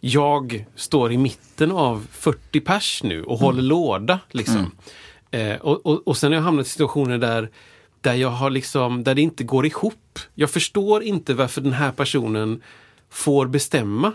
[0.00, 4.18] jag står i mitten av 40 pers nu och håller låda.
[4.30, 4.70] Liksom.
[5.30, 7.50] Eh, och, och, och sen har jag hamnat i situationer där,
[8.00, 10.18] där, jag har liksom, där det inte går ihop.
[10.34, 12.62] Jag förstår inte varför den här personen
[13.10, 14.12] får bestämma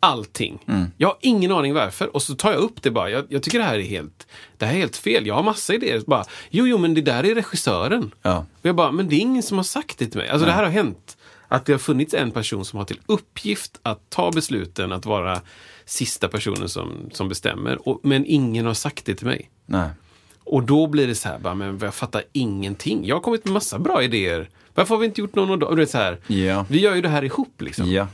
[0.00, 0.64] allting.
[0.96, 2.16] Jag har ingen aning varför.
[2.16, 3.10] Och så tar jag upp det bara.
[3.10, 4.26] Jag, jag tycker det här är helt,
[4.58, 5.26] det här är helt fel.
[5.26, 6.02] Jag har massa idéer.
[6.06, 8.14] Bara, jo, jo, men det där är regissören.
[8.22, 8.46] Ja.
[8.60, 10.28] Och jag bara, men det är ingen som har sagt det till mig.
[10.28, 11.16] Alltså det här har hänt.
[11.48, 15.40] Att det har funnits en person som har till uppgift att ta besluten, att vara
[15.84, 17.88] sista personen som, som bestämmer.
[17.88, 19.50] Och, men ingen har sagt det till mig.
[19.66, 19.88] Nej.
[20.44, 23.06] Och då blir det så här, bara, men jag fattar ingenting.
[23.06, 24.48] Jag har kommit med massa bra idéer.
[24.74, 25.68] Varför har vi inte gjort någon av dem?
[26.26, 26.66] Ja.
[26.68, 27.90] Vi gör ju det här ihop liksom.
[27.92, 28.06] Ja.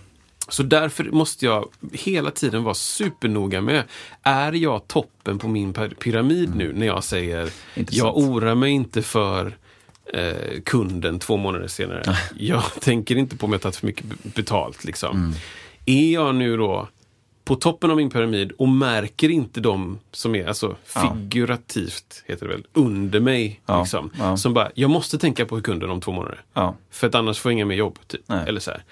[0.49, 3.83] Så därför måste jag hela tiden vara supernoga med,
[4.23, 7.93] är jag toppen på min py- pyramid nu när jag säger, Intressant.
[7.93, 9.57] jag orar mig inte för
[10.13, 12.17] eh, kunden två månader senare.
[12.37, 14.85] jag tänker inte på om jag tagit för mycket betalt.
[14.85, 15.17] Liksom.
[15.17, 15.33] Mm.
[15.87, 16.89] Är jag nu då
[17.51, 22.53] på toppen av min pyramid och märker inte de som är, alltså figurativt heter det
[22.53, 23.61] väl, under mig.
[23.67, 24.37] Ja, Liksom, ja.
[24.37, 26.43] Som bara, jag måste tänka på kunden om två månader.
[26.55, 26.77] Ja.
[26.91, 27.99] För att annars får jag inga mer jobb.
[28.07, 28.21] Typ.
[28.27, 28.45] Nej.
[28.49, 28.83] Eller så här.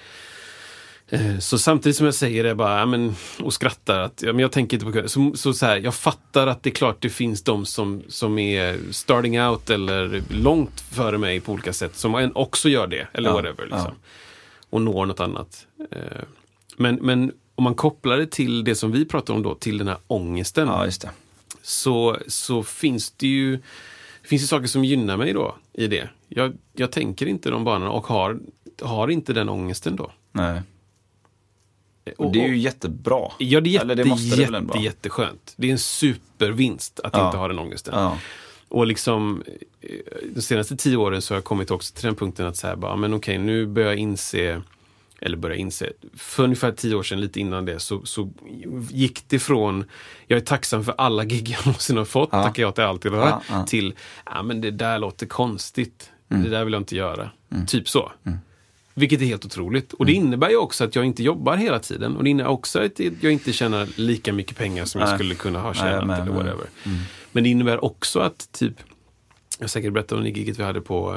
[1.09, 4.53] Eh, Så samtidigt som jag säger det bara, men, och skrattar, att ja, men jag
[4.53, 5.09] tänker inte på kunden.
[5.09, 8.39] Så, så, så här, jag fattar att det är klart det finns de som, som
[8.39, 13.09] är starting out eller långt före mig på olika sätt som också gör det.
[13.13, 13.63] Eller Ja, whatever.
[13.63, 13.81] Liksom.
[13.85, 13.95] ja.
[14.71, 15.67] Och når något annat.
[15.93, 16.01] Eh,
[16.77, 19.89] Men, men om man kopplar det till det som vi pratar om då, till den
[19.89, 21.11] här ångesten Ja, just det.
[21.63, 23.59] så, så finns det ju
[24.23, 26.09] finns det saker som gynnar mig då i det.
[26.29, 28.39] Jag, jag tänker inte de banorna och har,
[28.83, 30.13] har inte den ångesten då.
[30.33, 30.63] Nej.
[32.19, 33.29] Och, Och det är ju jättebra.
[33.39, 35.55] ja, det är jätte, Eller det måste det väl ändå jätte, jätteskönt.
[35.57, 37.27] Det är en supervinst att Ja.
[37.27, 37.95] inte ha den ångesten.
[37.97, 38.19] Ja.
[38.69, 39.43] Och liksom
[39.81, 39.91] eh,
[40.35, 42.97] de senaste tio åren så har jag kommit också till den punkten att säga bara,
[42.97, 44.63] men okej, nu börjar jag inse
[45.21, 48.31] eller börja inse, för ungefär tio år sedan, lite innan det, så, så
[48.91, 49.85] gick det från,
[50.27, 52.43] jag är tacksam för alla gig jag någonsin har fått, Ja.
[52.43, 53.67] tackar jag till allt det där, Ja, ja.
[53.67, 53.95] till,
[54.27, 56.43] ja men det där låter konstigt, Mm.
[56.45, 57.31] det där vill jag inte göra.
[57.67, 58.13] Typ så.
[58.95, 59.93] Vilket är helt otroligt.
[59.93, 62.17] Och det innebär ju också att jag inte jobbar hela tiden.
[62.17, 65.19] Och det innebär också att jag inte tjänar lika mycket pengar som jag Nej.
[65.19, 66.67] skulle kunna ha Nej, tjänat men- eller whatever.
[67.33, 68.75] Men det innebär också att typ,
[69.59, 71.17] jag säkert berättat om det giget vi hade på,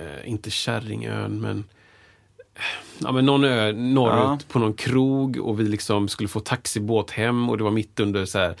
[0.00, 1.64] eh, inte Kärringön, men
[2.98, 4.38] Ja men någon ö norrut Ja.
[4.48, 8.24] på någon krog och vi liksom skulle få taxibåt hem och det var mitt under
[8.24, 8.54] så här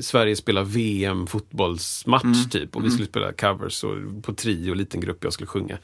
[0.00, 2.48] Sverige spelar VM fotbollsmatch Mm.
[2.50, 5.78] typ och vi skulle spela covers och på trio, liten grupp jag skulle sjunga.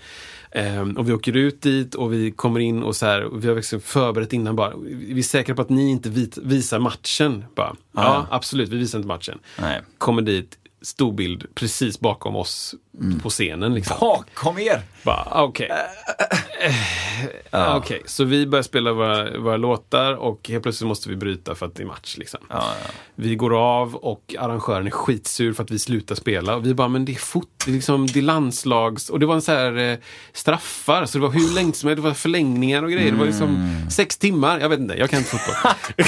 [0.50, 3.48] Ehm, och vi åker ut dit och vi kommer in och så här, och vi
[3.48, 7.44] har liksom förberett innan bara, vi är säkra på att ni inte vit, visar matchen?
[7.54, 8.26] Bara, ja, ja.
[8.30, 9.38] absolut, vi visar inte matchen.
[9.60, 9.80] Nej.
[9.98, 13.20] Kommer dit, stor bild precis bakom oss Mm.
[13.20, 13.74] på scenen.
[13.74, 13.96] Liksom.
[14.00, 14.82] Bakom er!
[15.32, 15.70] Okej.
[17.76, 21.66] Okej, så vi börjar spela våra, våra låtar och helt plötsligt måste vi bryta för
[21.66, 22.14] att det är match.
[22.18, 22.40] Liksom.
[22.50, 22.90] Ja, ja.
[23.14, 26.56] Vi går av och arrangören är skitsur för att vi slutar spela.
[26.56, 29.10] Och vi bara, men det är fot, det är, liksom, det är landslags...
[29.10, 29.98] Och det var en så här eh,
[30.32, 33.12] straffar, så det var hur länge som helst, det var förlängningar och grejer.
[33.12, 33.90] Det var liksom Mm.
[33.90, 35.72] sex timmar, jag vet inte, jag kan inte fotboll.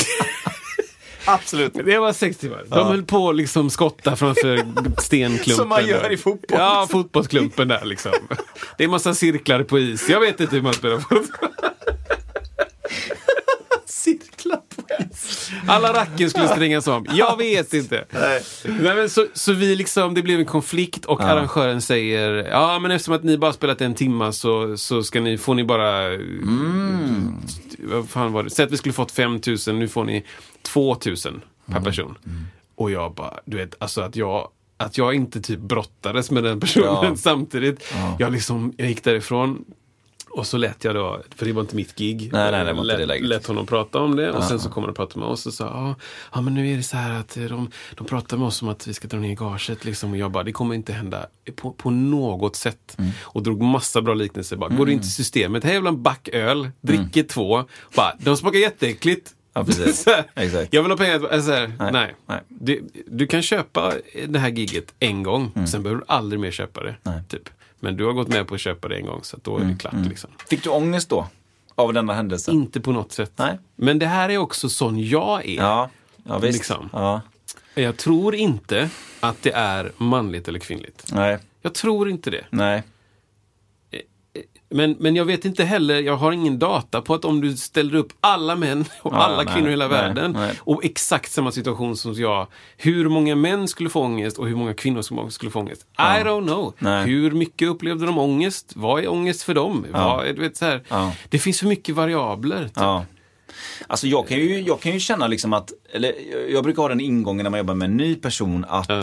[1.35, 1.74] Absolut.
[1.74, 2.64] Det var sex timmar.
[2.68, 4.62] De höll på att liksom skotta framför
[5.01, 5.55] stenklumpen.
[5.55, 6.12] Som man gör där.
[6.12, 6.59] i fotboll.
[6.61, 8.12] Ja, fotbollsklumpen där liksom.
[8.78, 10.09] Det är massa cirklar på is.
[10.09, 11.24] Jag vet inte hur man spelar fotboll.
[13.87, 15.51] Cirklar på is.
[15.66, 17.07] Alla racken skulle strängas om.
[17.12, 18.05] Jag vet inte.
[18.11, 18.43] Nej.
[18.64, 22.91] Nej, men så, så vi liksom, det blev en konflikt och arrangören säger Ja men
[22.91, 27.35] eftersom att ni bara spelat en timma så, så ska ni, får ni bara Mm.
[27.85, 28.51] Vad fan var det?
[28.51, 30.24] Säg att vi skulle fått 5000, nu får ni
[30.62, 31.85] 2000 per Mm.
[31.85, 32.18] person.
[32.74, 36.61] Och jag bara, du vet, alltså att jag att jag inte typ brottades med den
[36.61, 37.16] personen Ja.
[37.16, 37.93] samtidigt.
[38.18, 39.64] Jag liksom, jag gick därifrån
[40.31, 42.31] och så lät jag då, för det var inte mitt gig.
[42.33, 43.26] Nej, nej, det var inte lät, det läget.
[43.26, 45.64] lät honom prata om det och sen så kommer de prata med oss och sa
[45.64, 45.95] ja,
[46.33, 48.87] ja men nu är det så här att de, de pratar med oss om att
[48.87, 51.26] vi ska dra ner gaget liksom och jag bara, det kommer inte hända
[51.57, 52.97] på, på något sätt.
[52.99, 53.11] Mm.
[53.22, 54.57] Och drog massa bra liknelser.
[54.57, 57.64] Bara, Går du in till systemet, här en back öl, dricker två,
[57.97, 59.35] bara, de smakar jätteäckligt.
[59.53, 60.07] Ja, precis.
[60.35, 60.74] Exakt.
[60.74, 61.28] Jag vill ha pengar.
[61.33, 61.93] Alltså, nej.
[61.93, 62.41] Nej, nej.
[62.49, 63.93] Du, du kan köpa
[64.28, 66.95] det här giget en gång, sen behöver du aldrig mer köpa det.
[67.03, 67.22] Nej.
[67.28, 67.49] Typ.
[67.81, 69.76] Men du har gått med på att köpa det en gång, så då är det
[69.78, 69.95] klart.
[70.09, 70.31] Liksom.
[70.49, 71.26] Fick du ångest då?
[71.74, 72.51] Av denna händelse?
[72.53, 73.33] Inte på något sätt.
[73.37, 73.59] Nej.
[73.76, 75.57] Men det här är också sån jag är.
[75.57, 75.91] Ja,
[76.24, 76.59] ja visst.
[76.59, 76.89] Liksom.
[76.93, 77.20] Ja.
[77.74, 81.05] Jag tror inte att det är manligt eller kvinnligt.
[81.12, 82.45] Nej, Jag tror inte det.
[82.51, 82.83] nej.
[84.71, 87.95] Men, men jag vet inte heller, jag har ingen data på att om du ställer
[87.95, 90.55] upp alla män och Ja, alla nej, kvinnor i hela nej, världen nej.
[90.61, 92.47] och exakt samma situation som jag,
[92.77, 95.87] hur många män skulle få ångest och hur många kvinnor som skulle få ångest?
[95.99, 96.75] I don't know.
[97.07, 98.73] Hur mycket upplevde de ångest?
[98.77, 99.87] Vad är ångest för dem?
[99.93, 100.83] Vad, är- du vet, så här.
[100.89, 101.12] Ja.
[101.29, 102.64] Det finns för mycket variabler.
[102.64, 102.73] Typ.
[102.77, 103.05] Ja.
[103.87, 106.12] Alltså jag kan, ju, jag kan ju känna liksom att, eller
[106.53, 109.03] jag brukar ha den ingången när man jobbar med en ny person att Ja.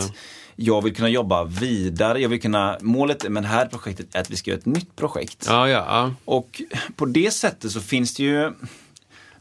[0.60, 2.20] Jag vill kunna jobba vidare.
[2.20, 4.96] Jag vill kunna, målet med det här projektet är att vi ska göra ett nytt
[4.96, 5.44] projekt.
[5.48, 6.14] Ja, ja, ja.
[6.24, 6.62] Och
[6.96, 8.52] på det sättet så finns det ju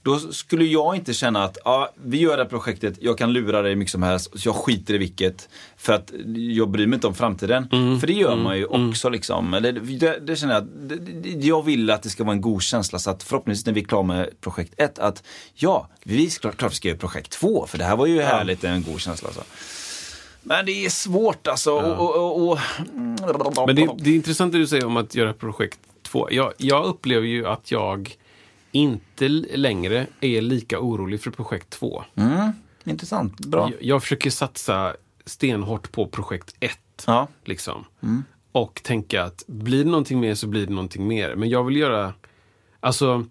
[0.02, 3.62] då skulle jag inte känna att ja, vi gör det här projektet, jag kan lura
[3.62, 5.50] dig mycket som helst, så jag skiter i vilket.
[5.78, 7.70] För att jag bryr mig inte om framtiden.
[8.00, 9.10] För det gör man ju också.
[9.10, 9.54] Liksom.
[9.54, 12.62] Eller, det, det känner jag, det, det, jag vill att det ska vara en god
[12.62, 16.52] känsla så att förhoppningsvis när vi är klara med projekt ett att ja, vi ska
[16.52, 19.30] klart vi ska göra projekt två för det här var ju härligt, en god känsla.
[19.32, 19.42] Så.
[20.48, 21.72] Men det är svårt alltså.
[21.72, 25.34] Och, och, och, och, Men det, det är intressant det du säger om att göra
[25.34, 26.28] projekt två.
[26.32, 28.16] Jag, jag upplever ju att jag
[28.72, 32.04] inte längre är lika orolig för projekt två.
[32.16, 32.52] Mm,
[32.84, 33.72] intressant, bra.
[33.72, 34.96] Jag, jag försöker satsa
[35.26, 37.04] stenhårt på projekt ett.
[37.08, 37.28] Ja.
[37.46, 37.86] Liksom.
[38.52, 41.36] och tänka att blir det någonting mer så blir det någonting mer.
[41.36, 42.14] Men jag vill göra,
[42.80, 43.26] alltså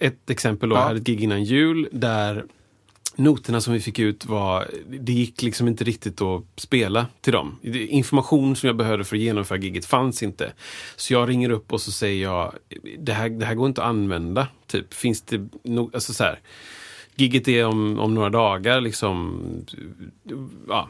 [0.00, 0.80] ett exempel då, Ja.
[0.80, 2.44] jag hade ett gig innan jul där
[3.16, 7.58] noterna som vi fick ut var, det gick liksom inte riktigt att spela till dem.
[7.88, 10.52] Information som jag behövde för att genomföra giget fanns inte.
[10.96, 12.54] Så jag ringer upp och så säger jag,
[12.98, 14.48] det här, det här går inte att använda.
[14.66, 16.40] Typ, finns det no, alltså så här,
[17.14, 19.42] Giget är om, om några dagar liksom,
[20.68, 20.88] ja,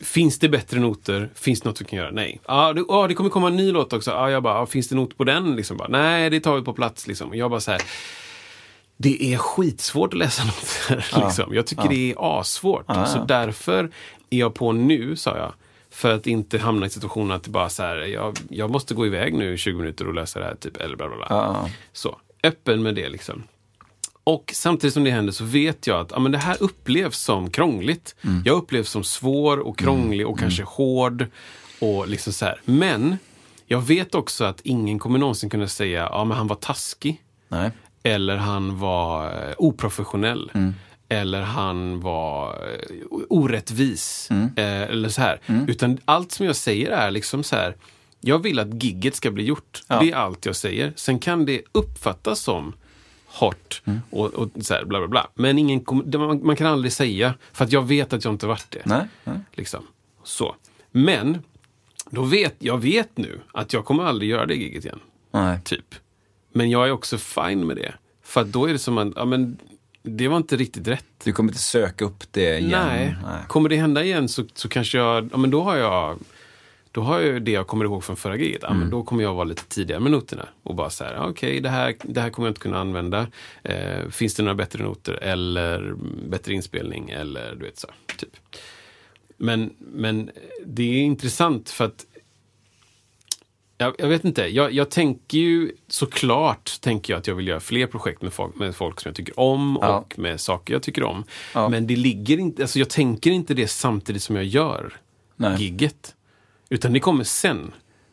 [0.00, 1.30] Finns det bättre noter?
[1.34, 2.10] Finns det något vi kan göra?
[2.10, 2.40] Nej.
[2.44, 4.10] Ah, ja, det, ah, det kommer komma en ny låt också.
[4.10, 5.56] Ah, jag bara, ah, finns det not på den?
[5.56, 7.06] Liksom bara, Nej, det tar vi på plats.
[7.06, 7.28] Liksom.
[7.28, 7.80] Och Jag bara så här,
[9.02, 11.24] det är skitsvårt att läsa noter.
[11.24, 11.54] Liksom.
[11.54, 12.86] Jag tycker det är assvårt.
[12.86, 13.90] Så därför
[14.30, 15.52] är jag på nu, sa jag.
[15.90, 19.06] För att inte hamna i situationen att det bara så här, jag, jag måste gå
[19.06, 20.54] iväg nu i 20 minuter och läsa det här.
[20.54, 21.26] Typ, eller bla bla bla.
[21.92, 23.42] Så, öppen med det liksom.
[24.24, 27.50] Och samtidigt som det händer så vet jag att ja, men det här upplevs som
[27.50, 28.14] krångligt.
[28.44, 31.26] Jag upplevs som svår och krånglig och kanske hård.
[31.80, 32.60] Och liksom så här.
[32.64, 33.18] Men
[33.66, 37.22] jag vet också att ingen kommer någonsin kunna säga ja men han var taskig.
[37.48, 37.70] Nej.
[38.02, 40.50] Eller han var eh, oprofessionell.
[41.08, 44.28] Eller han var eh, orättvis.
[44.56, 45.40] Eh, eller så här.
[45.68, 47.76] Utan allt som jag säger är liksom så här.
[48.20, 49.82] Jag vill att gigget ska bli gjort.
[50.00, 50.92] Det är allt jag säger.
[50.96, 52.72] Sen kan det uppfattas som
[53.26, 55.28] hårt och, och så här bla bla bla.
[55.34, 57.34] Men ingen, man, man kan aldrig säga.
[57.52, 58.82] För att jag vet att jag inte varit det.
[58.84, 59.38] Nej, nej.
[59.52, 59.86] Liksom.
[60.24, 60.56] Så.
[60.90, 61.38] Men,
[62.10, 65.00] då vet, jag vet nu att jag kommer aldrig göra det giget igen.
[65.30, 65.58] Nej.
[65.64, 65.94] Typ.
[66.52, 67.94] Men jag är också fine med det.
[68.22, 69.58] För att då är det som att, ja men,
[70.02, 71.04] det var inte riktigt rätt.
[71.24, 72.70] Du kommer inte söka upp det igen?
[72.70, 73.16] Nej.
[73.48, 76.18] Kommer det hända igen så, så kanske jag, ja men då har jag
[76.92, 78.58] då har jag det jag kommer ihåg från förra giget.
[78.62, 78.80] Ja, Mm.
[78.80, 80.48] men då kommer jag vara lite tidigare med noterna.
[80.62, 83.26] Och bara så här, okej det, här, det här kommer jag inte kunna använda.
[83.62, 85.94] Eh, finns det några bättre noter eller
[86.28, 87.88] bättre inspelning eller du vet så.
[88.16, 88.36] Typ.
[89.36, 90.30] Men, men
[90.66, 92.06] det är intressant för att
[93.80, 97.60] jag, jag vet inte, jag, jag tänker ju såklart tänker jag att jag vill göra
[97.60, 99.98] fler projekt med folk, med folk som jag tycker om Ja.
[99.98, 101.24] och med saker jag tycker om.
[101.54, 101.68] Ja.
[101.68, 104.92] Men det ligger inte, alltså jag tänker inte det samtidigt som jag gör
[105.36, 105.62] Nej.
[105.62, 106.14] gigget.
[106.68, 107.72] Utan det kommer sen.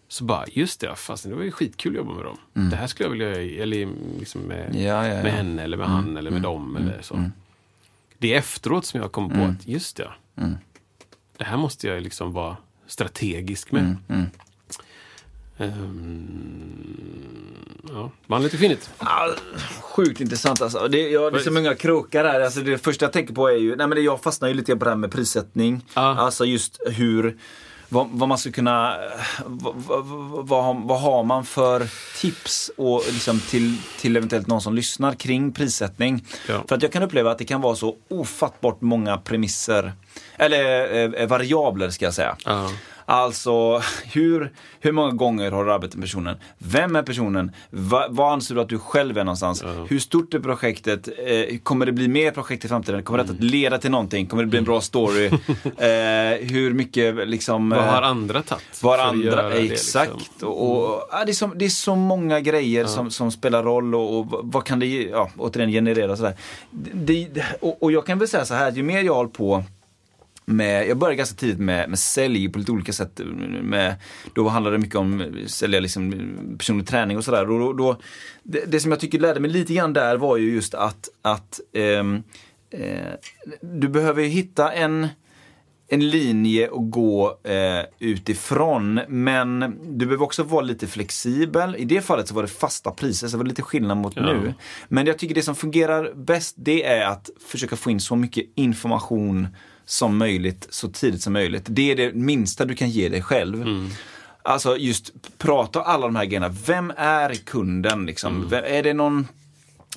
[0.10, 2.70] Så bara, just det, fast det var ju skitkul att jobba med dem.
[2.70, 3.88] Det här skulle jag vilja göra, eller
[4.20, 4.84] liksom med, Mm.
[4.84, 6.76] Ja, med henne eller med han eller med dem.
[6.76, 7.30] Eller så.
[8.18, 10.10] Det är efteråt som jag kommer på att, just det.
[11.38, 12.58] Det här måste jag liksom vara
[12.88, 13.96] strategisk med.
[15.58, 16.94] Ehm,
[17.94, 18.90] ja, manligt och kvinnligt.
[18.98, 19.28] Ah,
[19.82, 20.88] Sjukt intressant alltså.
[20.88, 22.42] Det, ja, det är så många krokar här.
[22.42, 24.76] Alltså, det första jag tänker på är ju, nej men det, jag fastnar ju lite
[24.76, 25.82] på det här med prissättning.
[25.94, 26.02] Ja.
[26.02, 27.38] Alltså just hur,
[27.90, 28.98] vad, vad man ska kunna,
[29.46, 29.76] vad,
[30.48, 31.88] vad, vad, har- man för
[32.22, 36.26] tips och liksom till, till eventuellt någon som lyssnar kring prissättning?
[36.48, 36.64] Ja.
[36.68, 39.94] För att jag kan uppleva att det kan vara så ofattbart många premisser,
[40.38, 42.36] eller eh, variabler ska jag säga.
[42.46, 42.72] Ja.
[43.10, 43.82] Alltså,
[44.14, 46.38] hur, hur många gånger har du arbetat med personen?
[46.58, 47.52] Vem är personen?
[47.70, 49.64] Va, vad anser du att du själv är någonstans?
[49.90, 51.08] Hur stort är projektet?
[51.26, 53.04] Eh, kommer det bli mer projekt i framtiden?
[53.04, 53.28] Kommer Mm.
[53.28, 54.28] det att leda till någonting?
[54.28, 55.26] Kommer det bli en bra story?
[55.78, 57.70] eh, hur mycket liksom...
[57.70, 58.84] Vad eh, har andra tagit?
[58.84, 60.12] att andra, göra det, exakt.
[60.18, 60.50] liksom?
[60.50, 63.96] Och, och, ja, det, är så, det är så många grejer som, som spelar roll
[63.96, 66.34] och, och vad kan det ja, återigen generera sådär.
[66.72, 69.64] Det, det, och, och jag kan väl säga så här, ju mer jag håller på
[70.48, 73.22] med, jag började ganska tidigt med, med sälj på lite olika sätt.
[73.62, 73.96] Med,
[74.34, 76.14] då handlade det mycket om sälja liksom
[76.58, 77.50] personlig träning och sådär.
[77.50, 77.98] Och Då, då,
[78.44, 81.60] det, det som jag tycker lärde mig lite grann där var ju just att, att
[81.74, 82.24] ehm,
[82.70, 83.14] eh,
[83.62, 85.08] du behöver ju hitta en,
[85.88, 89.00] en linje att gå eh, utifrån.
[89.08, 89.60] Men
[89.98, 91.76] du behöver också vara lite flexibel.
[91.76, 94.54] I det fallet så var det fasta priser, så det var lite skillnad mot nu.
[94.88, 98.46] Men jag tycker det som fungerar bäst, det är att försöka få in så mycket
[98.56, 99.48] information
[99.90, 101.64] som möjligt, så tidigt som möjligt.
[101.70, 103.66] Det är det minsta du kan ge dig själv.
[104.44, 106.50] Alltså just prata alla de här grejerna.
[106.66, 108.06] Vem är kunden?
[108.06, 108.48] Liksom?
[108.50, 109.28] Vem- Är det någon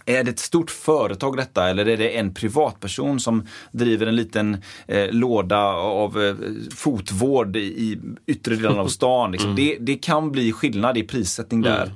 [0.06, 4.62] är det ett stort företag detta eller är det en privatperson som driver en liten
[4.86, 6.34] eh, låda av eh,
[6.76, 9.32] fotvård i, yttre delen av stan?
[9.32, 9.56] Liksom.
[9.56, 11.92] Det, det kan bli skillnad i prissättning där.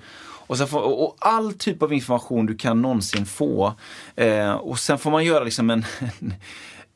[0.47, 3.73] Och, sen får, och, och all typ av information du kan någonsin få.
[4.17, 5.85] Eh, och sen får man göra liksom en,
[6.21, 6.35] en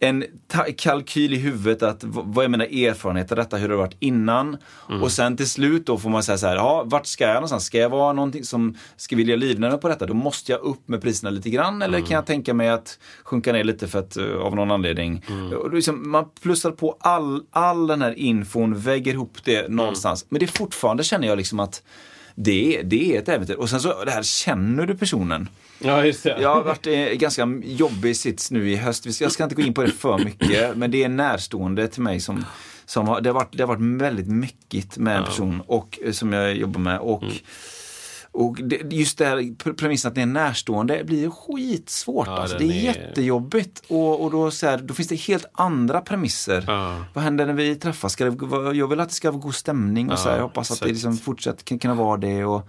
[0.01, 0.24] en
[0.76, 4.57] kalkyl i huvudet att vad är mina erfarenheter av detta, hur det har varit innan.
[5.03, 7.64] Och sen till slut då får man säga så här, ja vart ska jag någonstans?
[7.64, 10.07] Ska jag vara någonting som ska vilja livnära mig på detta?
[10.07, 13.53] Då måste jag upp med priserna lite grann eller kan jag tänka mig att sjunka
[13.53, 15.24] ner lite för att, eh, av någon anledning.
[15.57, 20.26] Och då liksom, man plussar på all, all den här infon, väger ihop det någonstans.
[20.28, 21.82] Men det är fortfarande känner jag liksom att
[22.39, 23.55] det det är ett äventyr.
[23.55, 25.49] Och sen så, det här känner du personen.
[25.78, 26.36] Ja, just det.
[26.41, 29.20] Jag har varit i ganska jobbig sits nu i höst.
[29.20, 32.20] Jag ska inte gå in på det för mycket, men det är närstående till mig
[32.20, 32.45] som,
[32.86, 36.12] Som har, det, har varit, det har varit väldigt mäckigt med en person och, eh,
[36.12, 36.99] som jag jobbar med.
[36.99, 37.34] Och, Mm.
[38.33, 42.26] Och det, just pr- premissen att det är närstående blir skitsvårt.
[42.26, 42.59] Ja, alltså.
[42.59, 43.83] Det är, är- jättejobbigt.
[43.89, 46.64] Och, och då, så här, då finns det helt andra premisser.
[46.66, 47.05] Ja.
[47.14, 48.12] Vad händer när vi träffas?
[48.12, 50.37] Ska det, jag vill att det ska vara god stämning och så här.
[50.37, 50.93] Jag hoppas att det exakt.
[50.95, 52.45] liksom fortsatt kan kunna vara det.
[52.45, 52.68] Och,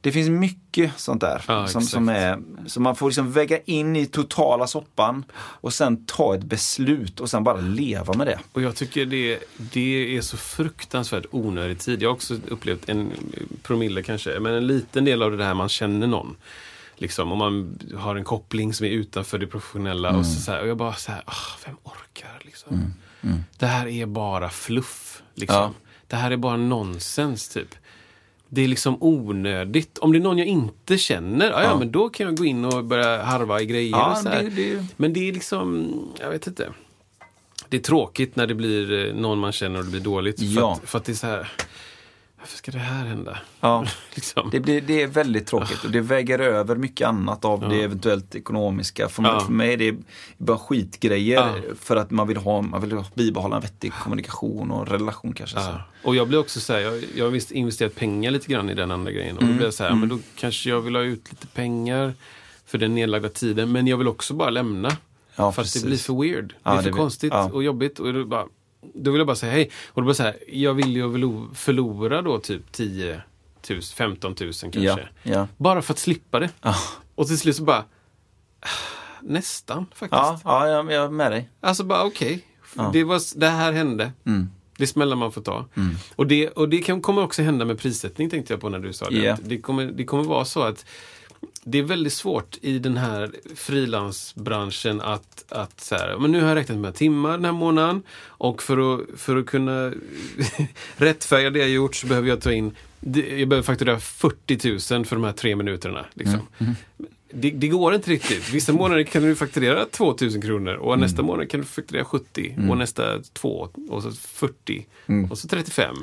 [0.00, 1.92] det finns mycket sånt där Ja, som, exakt.
[1.92, 6.44] som, är, som man får liksom väga in i totala soppan och sen ta ett
[6.44, 8.38] beslut och sen bara leva med det.
[8.52, 12.02] Och jag tycker det, det är så fruktansvärt onödig tid.
[12.02, 13.12] Jag har också upplevt en
[13.62, 16.36] promille kanske, men en liten del av det här man känner någon.
[16.96, 20.16] Liksom, om man har en koppling som är utanför det professionella.
[20.16, 22.40] Och, så, så här, och jag bara så här, ah, vem orkar?
[22.44, 22.94] Liksom.
[23.58, 25.22] Det här är bara fluff.
[25.34, 25.56] Liksom.
[25.56, 25.72] Ja.
[26.06, 27.74] Det här är bara nonsens typ.
[28.48, 29.98] Det är liksom onödigt.
[29.98, 31.78] Om det är någon jag inte känner, ja, ja.
[31.78, 33.90] men då kan jag gå in och börja harva i grejer.
[33.90, 36.68] Ja, och så det- det- Men det är liksom, jag vet inte.
[37.68, 40.38] Det är tråkigt när det blir eh, någon man känner och det blir dåligt.
[40.38, 40.72] För, Ja.
[40.82, 41.52] att, för att det är så här,
[42.38, 43.38] varför ska det här hända?
[43.60, 43.86] Ja.
[44.14, 44.48] liksom.
[44.52, 48.34] Det, blir, det är väldigt tråkigt och det väger över mycket annat av det eventuellt
[48.34, 49.08] ekonomiska.
[49.08, 49.40] För, Ja.
[49.40, 49.96] för mig är det
[50.38, 51.74] bara skitgrejer Ja.
[51.80, 55.56] för att man vill, ha, man vill bibehålla en vettig kommunikation och relation kanske.
[55.60, 55.70] Så.
[55.70, 55.82] Ja.
[56.04, 58.74] Och jag blir också så här, jag, jag har visst investerat pengar lite grann i
[58.74, 59.36] den andra grejen.
[59.36, 59.56] Och då Mm.
[59.56, 62.14] blir jag så här, men då kanske jag vill ha ut lite pengar
[62.66, 63.72] för den nedlagda tiden.
[63.72, 64.96] Men jag vill också bara lämna.
[65.36, 66.54] Ja, för att det blir för weird.
[66.62, 67.50] Ja, det är för det konstigt ja.
[67.52, 67.98] och jobbigt.
[67.98, 68.44] Och då, bara,
[68.94, 69.70] då vill jag bara säga hej.
[69.86, 73.22] Och då bara så här, jag vill ju förlo- förlora då typ 10
[73.70, 74.80] 000, 15 000 kanske.
[74.82, 75.48] Ja, ja.
[75.56, 76.50] Bara för att slippa det.
[76.62, 76.74] Ja.
[77.14, 77.84] Och till slut så bara,
[79.22, 80.12] nästan faktiskt.
[80.22, 81.48] Ja, ja, jag jag är med dig.
[81.60, 82.44] Alltså bara okej,
[82.92, 84.12] det, var- det här hände.
[84.26, 84.50] Mm.
[84.76, 85.64] Det smällar man får ta.
[86.16, 88.92] Och det, och det kan, kommer också hända med prissättning tänkte jag på när du
[88.92, 89.28] sa det.
[89.32, 90.86] Att Det, kommer, det kommer vara så att
[91.64, 96.48] det är väldigt svårt i den här frilansbranschen att, att så här, men nu har
[96.48, 99.92] jag räknat med timmar den här månaden och för att, för att kunna
[100.96, 105.16] rättfärdiga det jag gjort så behöver jag ta in, jag behöver fakturera 40 000 för
[105.16, 106.06] de här tre minuterna.
[106.14, 106.40] Liksom.
[107.30, 108.50] Det, det går inte riktigt.
[108.50, 112.76] Vissa månader kan du fakturera 2000 kronor och nästa månad kan du fakturera 70 och
[112.78, 114.86] nästa 2 och så 40
[115.30, 115.96] och så 35.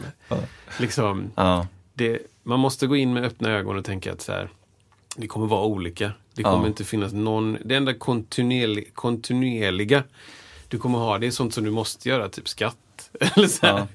[0.79, 1.67] Liksom, Ja.
[1.93, 4.49] det, man måste gå in med öppna ögon och tänka att så här,
[5.15, 6.11] det kommer vara olika.
[6.33, 6.67] Det kommer Ja.
[6.67, 10.03] inte finnas någon, det enda kontinuerli, kontinuerliga
[10.67, 13.11] du kommer ha, det är sånt som du måste göra, typ skatt.
[13.35, 13.65] Eller så.
[13.65, 13.77] Ja.
[13.77, 13.87] Mm.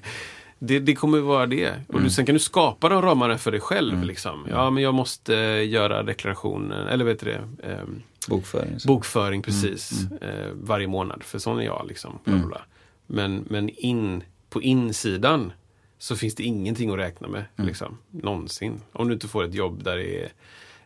[0.59, 1.73] Det, det kommer vara det.
[1.87, 4.03] Och du, sen kan du skapa de ramarna för dig själv.
[4.03, 4.47] Liksom.
[4.49, 7.67] Ja, men jag måste eh, göra deklarationen, eller vet du det?
[7.69, 8.79] ehm, Bokföring.
[8.79, 8.87] så.
[8.87, 10.11] Bokföring precis.
[10.21, 11.23] Eh, varje månad.
[11.23, 11.85] För sån är jag.
[11.87, 12.61] Liksom, bla.
[13.07, 15.53] Men, men in, på insidan
[15.97, 17.43] så finns det ingenting att räkna med.
[17.55, 18.81] Liksom, någonsin.
[18.93, 20.31] Om du inte får ett jobb där det är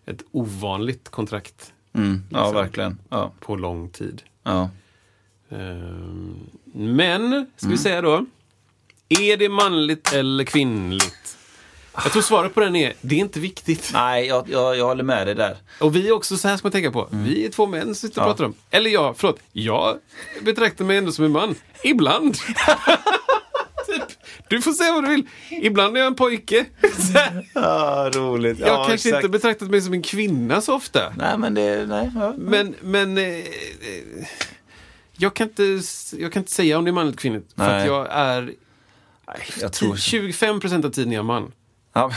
[0.06, 2.24] ett ovanligt kontrakt Mm.
[2.30, 2.56] Ja, liksom.
[2.56, 2.97] verkligen.
[3.10, 3.32] Ja.
[3.39, 4.22] på lång tid.
[4.43, 4.70] Ja.
[5.51, 6.39] Ehm,
[6.74, 8.26] men, ska vi säga då.
[9.10, 11.38] Är det manligt eller kvinnligt?
[11.93, 13.89] Jag tror svaret på den är, det är inte viktigt.
[13.93, 15.58] Nej, jag, jag, jag håller med dig där.
[15.82, 17.95] Och vi är också, så här ska man tänka på, vi är två män som
[17.95, 18.32] sitter och Ja.
[18.32, 18.53] pratar om.
[18.70, 19.97] Eller jag, förlåt, jag
[20.41, 21.56] betraktar mig ändå som en man.
[21.84, 22.38] Ibland.
[24.08, 24.18] typ,
[24.48, 25.28] du får säga vad du vill.
[25.50, 26.66] Ibland är jag en pojke.
[27.54, 28.60] Ja, roligt.
[28.60, 31.14] jag har kanske inte betraktat mig som en kvinna så ofta.
[31.18, 31.86] Nej, men det...
[31.86, 32.34] Nej, ja.
[32.38, 33.44] Men, men eh, eh,
[35.18, 35.82] jag, kan inte,
[36.18, 37.54] jag kan inte säga om det är manligt eller kvinnligt.
[37.56, 37.82] För Nej.
[37.82, 38.54] att jag är
[39.62, 39.96] jag tror...
[39.96, 41.52] 25% av tiden är jag man.
[41.94, 42.12] Ja.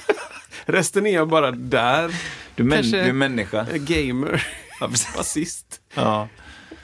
[0.64, 2.14] Resten är jag bara där.
[2.54, 3.66] Du, är män, Kanske- du är människa.
[3.74, 4.46] Gamer.
[4.80, 4.90] Ja.
[5.16, 5.80] Basist.
[5.94, 6.28] Ja.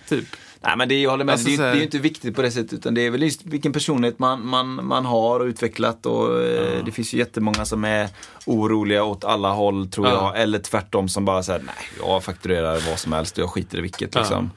[0.09, 0.24] Typ.
[0.66, 2.50] Nej men det, jag håller med, Alltså, det, är- det är inte viktigt på det
[2.50, 6.42] sättet utan det är väl just vilken personlighet man, man, man har och utvecklat och
[6.42, 8.08] eh, det finns ju jättemånga som är
[8.46, 10.12] oroliga åt alla håll tror Ja.
[10.34, 10.42] jag.
[10.42, 11.74] Eller tvärtom som bara säger nej
[12.06, 14.20] jag fakturerar vad som helst och jag skiter i vilket Ja.
[14.20, 14.50] liksom.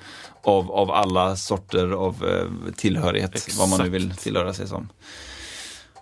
[0.43, 4.23] Av, av alla sorter av eh, tillhörighet, vad man nu vill Exakt.
[4.23, 4.89] tillhöra sig som.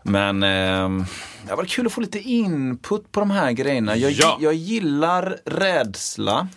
[0.04, 1.06] Men eh,
[1.48, 3.96] det var kul att få lite input på de här grejerna.
[3.98, 4.38] Jag, Ja.
[4.42, 6.48] jag gillar rädsla.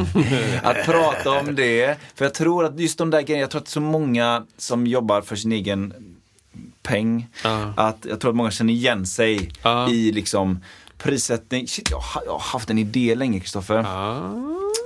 [0.62, 1.96] att prata om det.
[2.14, 5.20] För jag tror att just de där grejerna, jag tror att så många som jobbar
[5.20, 5.94] för sin egen
[6.82, 7.72] peng, Ja.
[7.76, 9.90] att jag tror att många känner igen sig Ja.
[9.90, 10.60] i liksom
[10.98, 11.66] prissättning.
[11.68, 13.84] Shit, jag, har, haft en idé länge Kristoffer.
[13.88, 14.32] Ah.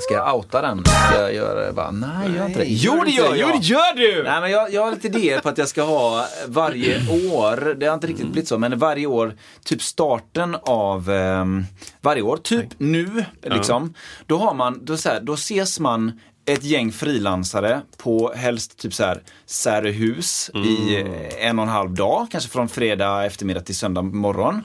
[0.00, 0.84] Ska jag outa den?
[0.84, 1.72] Ska jag göra det?
[1.72, 2.66] Bara, nej, gör inte det.
[2.68, 3.36] Jo, det gör jag!
[3.36, 4.22] Jo, det gör du!
[4.22, 6.96] Nej, men jag, jag har lite idéer på att jag ska ha varje
[7.32, 9.34] år, det har inte riktigt blivit så, men varje år,
[9.64, 11.64] typ starten av ehm,
[12.00, 13.94] varje år, typ nu, liksom.
[14.26, 18.94] Då har man, då, så här, då ses man ett gäng frilansare på helst typ
[18.94, 23.76] så här Särehus i eh, en och en halv dag, kanske från fredag eftermiddag till
[23.76, 24.62] söndag morgon.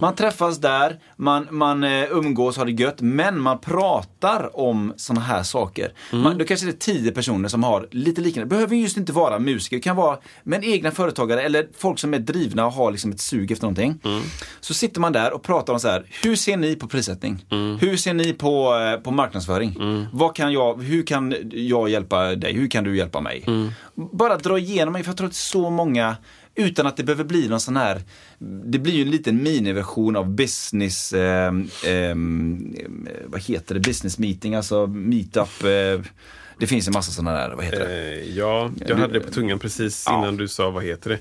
[0.00, 5.20] Man träffas där, man, man eh, umgås, har det gött, men man pratar om sådana
[5.20, 5.92] här saker.
[6.12, 9.38] Man, då kanske det är tio personer som har lite liknande, behöver just inte vara
[9.38, 13.10] musiker, det kan vara men egna företagare eller folk som är drivna och har liksom
[13.12, 14.00] ett sug efter någonting.
[14.60, 17.44] Så sitter man där och pratar om så här, hur ser ni på prissättning?
[17.80, 19.76] Hur ser ni på, eh, på marknadsföring?
[20.12, 22.52] Vad kan jag, hur kan jag hjälpa dig?
[22.52, 23.44] Hur kan du hjälpa mig?
[23.94, 26.16] Bara dra igenom mig, för jag tror att så många
[26.58, 28.02] utan att det behöver bli någon sån här,
[28.64, 31.52] det blir ju en liten miniversion av business, eh,
[31.86, 32.14] eh,
[33.26, 35.64] vad heter det, business meeting, alltså meetup.
[35.64, 36.00] Eh,
[36.58, 38.12] det finns en massa sådana där, vad heter det?
[38.20, 40.18] Eh, ja, jag hade det på tungan precis Ja.
[40.18, 41.18] innan du sa vad heter det.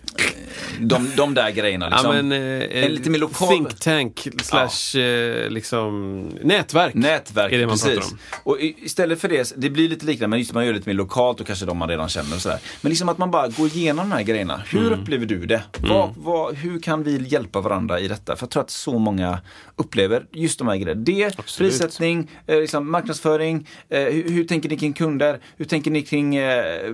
[0.80, 2.16] De, de där grejerna liksom.
[2.16, 2.32] ja, men,
[2.62, 3.48] eh, en lite mer lokal...
[3.48, 6.94] Think tank slash eh, liksom nätverk.
[6.94, 7.94] Nätverk, är det man precis.
[7.94, 8.18] pratar om.
[8.44, 10.94] Och istället för det, det blir lite liknande, men just man gör det lite mer
[10.96, 12.60] lokalt och kanske de man redan känner och sådär.
[12.82, 14.64] Men liksom att man bara går igenom de här grejerna.
[14.70, 15.00] Hur Mm.
[15.00, 15.64] upplever du det?
[15.80, 18.36] Vad, vad, hur kan vi hjälpa varandra i detta?
[18.36, 19.40] För jag tror att så många
[19.76, 21.02] upplever just de här grejerna.
[21.04, 21.72] Det, Absolut.
[21.72, 25.27] prissättning, eh, liksom marknadsföring, eh, hur, hur tänker ni kring kunder?
[25.58, 26.92] Hur tänker ni kring eh,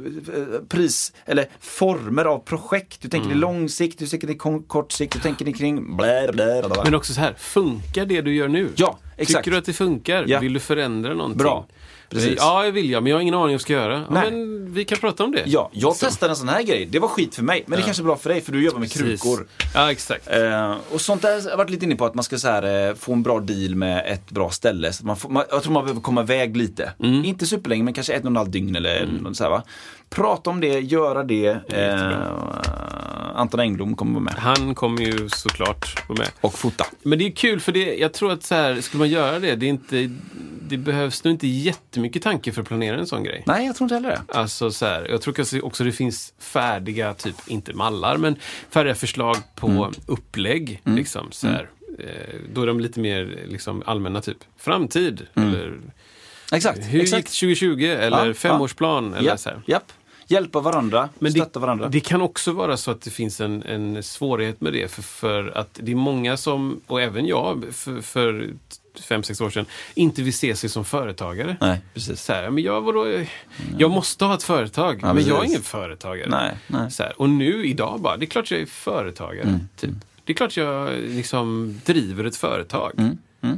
[0.69, 3.03] pris, eller former av projekt?
[3.05, 3.37] Hur tänker Mm.
[3.37, 4.01] ni långsikt?
[4.01, 4.35] Hur tänker ni
[4.67, 5.15] kort sikt?
[5.15, 6.61] Hur tänker ni kring blä, blä.
[6.83, 8.69] Men också så här, funkar det du gör nu?
[8.75, 9.37] Ja, exakt.
[9.45, 10.25] Tycker du att det funkar?
[10.27, 10.39] Ja.
[10.39, 11.37] Vill du förändra någonting?
[11.37, 11.67] Bra.
[12.13, 12.35] Precis.
[12.37, 13.93] Ja, jag vill jag, men jag har ingen aning vad jag ska göra.
[13.93, 14.31] Ja, Nej.
[14.31, 15.43] men vi kan prata om det.
[15.45, 16.05] Ja, jag Så.
[16.05, 16.85] testade en sån här grej.
[16.85, 18.79] Det var skit för mig, men det kanske är bra för dig för du jobbar
[18.79, 19.21] med Precis.
[19.21, 19.47] krukor.
[19.73, 20.27] Ja, exakt.
[20.27, 22.89] Eh, och sånt där har jag varit lite inne på att man ska så här,
[22.89, 24.93] eh, få en bra deal med ett bra ställe.
[24.93, 26.93] Så man får, man, jag tror man behöver komma iväg lite.
[26.99, 27.25] Mm.
[27.25, 29.63] Inte superlänge men kanske ett och en halv dygn eller något så här, va.
[30.15, 31.59] Prata om det, göra det.
[31.73, 32.17] Eh,
[33.35, 34.33] Anton Engblom kommer vara med.
[34.33, 36.29] Han kommer ju såklart vara med.
[36.41, 36.85] Och fota.
[37.03, 39.55] Men det är kul för det, jag tror att så här, skulle man göra det,
[39.55, 40.09] det, är inte,
[40.61, 43.43] det behövs nog inte jättemycket tanke för att planera en sån grej.
[43.45, 44.33] Nej, jag tror inte heller det.
[44.39, 48.35] Alltså så här, jag tror också det finns färdiga, typ, inte mallar, men
[48.69, 49.91] färdiga förslag på Mm.
[50.07, 50.81] upplägg.
[50.85, 51.69] Liksom, så här.
[51.99, 52.05] Eh,
[52.53, 55.21] Då är de lite mer liksom, allmänna, typ framtid.
[55.33, 55.79] Eller
[56.51, 56.77] Exakt.
[56.79, 57.01] hur Mm.
[57.01, 57.27] exakt.
[57.43, 57.85] gick 2020?
[57.85, 59.13] Eller Ja, femårsplan?
[59.13, 59.61] Eller Japp, så här.
[59.65, 59.91] japp.
[60.27, 61.89] Hjälpa varandra, Men stötta varandra.
[61.89, 64.91] det kan också vara så att det finns en, en svårighet med det.
[64.91, 68.49] För, för att det är många som, och även jag för, för
[69.09, 71.57] fem, sex år sedan, inte vill se sig som företagare.
[71.61, 72.21] Nej, precis.
[72.23, 73.07] Så här, men jag, vadå,
[73.77, 75.49] jag måste ha ett företag, Ja, men jag är precis.
[75.51, 76.29] ingen företagare.
[76.29, 76.91] Nej, nej.
[76.91, 79.47] Så här, och nu, idag bara, det är klart jag är företagare.
[79.47, 79.59] Mm.
[79.77, 79.91] Typ.
[80.25, 82.91] Det är klart jag liksom driver ett företag.
[83.41, 83.49] Eh,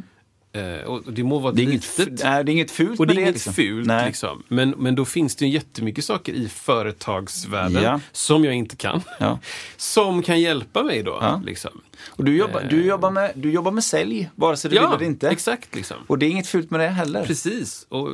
[0.86, 1.56] och det må vara Mm.
[1.66, 1.74] Det är
[2.08, 3.53] inget, nej, det är inget fult Och det är inget liksom.
[3.53, 4.06] fult, Nej.
[4.08, 4.43] liksom.
[4.47, 7.99] Men, men då finns det ju jättemycket saker i företagsvärlden Ja.
[8.12, 9.01] som jag inte kan.
[9.20, 9.39] Ja.
[9.78, 11.18] Som kan hjälpa mig då.
[11.22, 11.41] Ja.
[11.45, 11.82] Liksom.
[12.08, 15.03] Och du jobbar, du, jobbar med, du jobbar med sälj, vare sig du vill eller
[15.03, 15.30] inte.
[15.30, 15.76] exakt.
[15.76, 15.97] Liksom.
[16.08, 17.26] Och det är inget fult med det heller.
[17.26, 17.86] Precis.
[17.89, 18.10] Och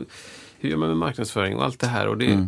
[0.60, 2.08] hur gör man med marknadsföring och allt det här?
[2.08, 2.48] Och det, Mm.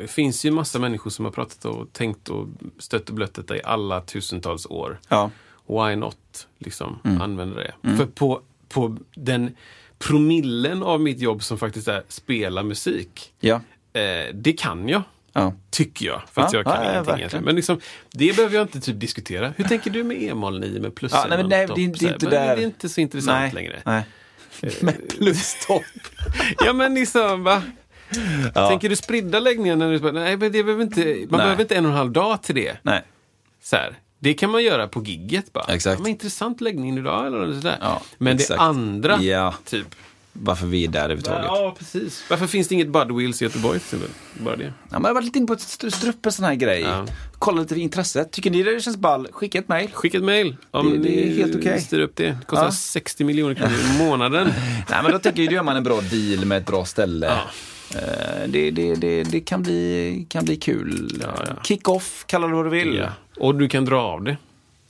[0.00, 2.48] det finns ju massa människor som har pratat och tänkt och
[2.78, 5.00] stött och blött detta i alla tusentals år.
[5.08, 5.30] Ja.
[5.66, 7.20] Why not liksom Mm.
[7.22, 7.96] använda det?
[7.96, 9.56] För på, på den
[9.98, 13.32] promillen av mitt jobb som faktiskt är spela musik.
[13.40, 13.60] Ja.
[13.92, 15.02] Eh, det kan jag.
[15.32, 15.54] Ja.
[15.70, 16.22] Tycker jag.
[16.32, 17.44] För att Ja, jag kan ja, ja, ingenting egentligen.
[17.44, 19.52] Men liksom, det behöver jag inte typ diskutera.
[19.56, 21.12] Hur tänker du med e-moll 9 med plus?
[21.12, 22.56] Ja, nej, men nej, det är inte- där.
[22.56, 23.52] Det är inte så intressant Nej.
[23.54, 23.82] längre.
[23.84, 24.02] Nej.
[24.80, 25.82] Med plustopp.
[26.64, 27.62] Ja men liksom, va?
[28.54, 29.78] Tänker du sprida läggningen?
[29.78, 31.26] När du, nej, men det behöver inte, man Nej.
[31.30, 32.76] behöver inte en och en halv dag till det.
[32.82, 33.02] Nej.
[33.62, 33.94] Så här.
[34.18, 35.64] Det kan man göra på gigget bara.
[35.64, 35.98] Exakt.
[35.98, 37.76] Ja, men intressant läggning idag eller sådär.
[37.80, 38.48] Ja, men exakt.
[38.58, 39.54] det andra, Ja.
[39.64, 39.86] typ.
[40.36, 41.44] Varför vi är där överhuvudtaget.
[41.44, 42.24] Ja, precis.
[42.30, 44.10] Varför finns det inget Budwheels i Göteborg till exempel?
[44.44, 44.64] Bara det.
[44.64, 46.54] Ja, men jag har varit lite inne på att stru- strö upp en sån här
[46.54, 46.80] grej.
[46.80, 47.06] Ja.
[47.38, 48.24] Kolla lite intresse.
[48.24, 49.28] Tycker ni det känns ball?
[49.32, 49.90] Skicka ett mail.
[49.92, 51.80] Skicka ett mail om Det- det är helt okej.
[51.80, 52.26] styr upp det.
[52.26, 52.70] Det kostar Ja.
[52.72, 54.46] 60 miljoner kronor i månaden.
[54.90, 57.32] Nej men då tänker jag, då gör man en bra deal med ett bra ställe.
[57.94, 61.18] Eh, Det, det, det, det kan, bli, kan bli kul.
[61.22, 61.62] Ja, ja.
[61.62, 62.94] Kick-off, kalla det vad du vill.
[62.96, 63.08] Ja.
[63.36, 64.36] Och du kan dra av det.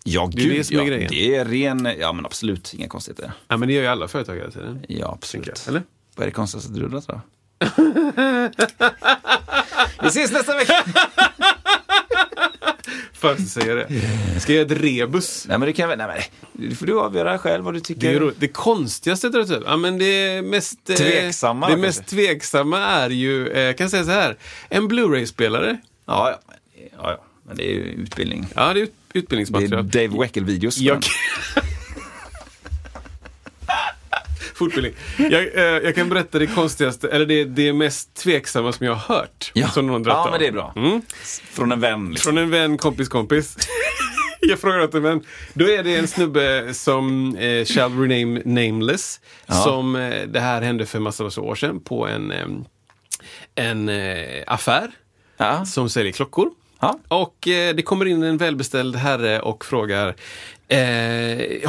[0.04, 0.86] Ja, Det är gud, det som är ja.
[0.86, 1.08] grejen.
[1.10, 3.32] Det är ren, ja men absolut, inga konstigheter.
[3.48, 4.84] Ja, men det gör ju alla företag hela tiden.
[4.88, 5.64] Ja, absolut.
[5.68, 5.82] Eller?
[6.16, 7.20] Vad är det konstigaste du har då?
[10.02, 10.84] Vi ses nästa vecka!
[13.12, 13.88] För att säga det.
[14.40, 15.44] Ska jag göra ett rebus?
[15.48, 16.06] Nej men det kan jag, nej
[16.52, 18.00] men det får du avgöra själv vad du tycker.
[18.10, 18.36] Det, är roligt.
[18.40, 19.62] det konstigaste tror jag typ.
[19.66, 22.16] Ja, men det mest, eh, Tveksamma Det mest kanske?
[22.16, 24.36] tveksamma är ju, eh, jag kan säga så här,
[24.68, 25.76] en Blu-ray-spelare.
[26.06, 26.40] Ja, ja.
[26.48, 26.56] Men,
[27.02, 27.24] ja, ja.
[27.46, 28.46] men det är ju utbildning.
[28.54, 29.88] Ja, det är ut- Det är utbildningsmaterial.
[29.90, 30.78] Dave Weckel-videos.
[30.78, 31.02] Jag...
[34.54, 34.94] Fortbildning.
[35.18, 39.14] Jag, eh, jag kan berätta det konstigaste, eller det, det mest tveksamma som jag har
[39.16, 39.50] hört.
[39.54, 40.72] Ja, Som någon ja men det är bra.
[40.76, 41.02] Mm.
[41.52, 42.10] Från en vän.
[42.10, 42.30] Liksom.
[42.32, 43.56] Från en vän, kompis, kompis.
[44.40, 45.22] jag frågar åt en vän.
[45.52, 49.20] Då är det en snubbe som eh, shall rename nameless.
[49.64, 52.46] Som, eh, det här hände för massa, massa år sedan på en, eh,
[53.54, 54.90] en eh, affär
[55.36, 55.64] Ja.
[55.64, 56.50] som säljer klockor.
[56.84, 57.16] Ja.
[57.16, 60.08] Och eh, det kommer in en välbeställd herre och frågar
[60.68, 60.78] eh,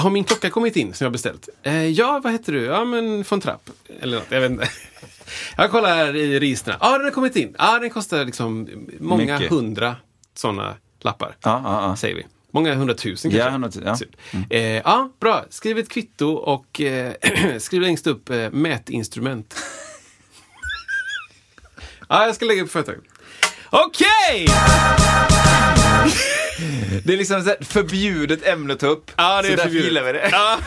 [0.01, 1.49] Har min klocka kommit in som jag beställt?
[1.63, 2.63] Eh, ja, vad heter du?
[2.63, 3.69] Ja, men von Trapp.
[4.01, 4.69] Eller något, jag vet inte.
[5.57, 6.77] Jag kollar här i registren.
[6.81, 7.55] Ja, den har kommit in.
[7.57, 9.51] Ja, den kostar liksom många Mycket.
[9.51, 9.95] hundra
[10.33, 11.35] sådana lappar.
[11.41, 11.95] Ja.
[11.99, 12.25] Säger vi.
[12.51, 13.47] Många hundratusen kanske.
[13.47, 13.95] Ja, hundratusen, ja.
[13.97, 14.51] Typ.
[14.85, 15.45] Eh, bra.
[15.49, 17.13] Skriv ett kvitto och eh,
[17.59, 19.55] skriv längst upp eh, mätinstrument.
[22.09, 23.03] ja, jag ska lägga upp företaget.
[23.69, 24.47] Okej!
[27.03, 29.11] Det är liksom ett förbjudet ämne att ta upp.
[29.15, 29.85] Ja, det så är därför förbjudet.
[29.87, 30.29] gillar vi det.
[30.31, 30.57] Ja.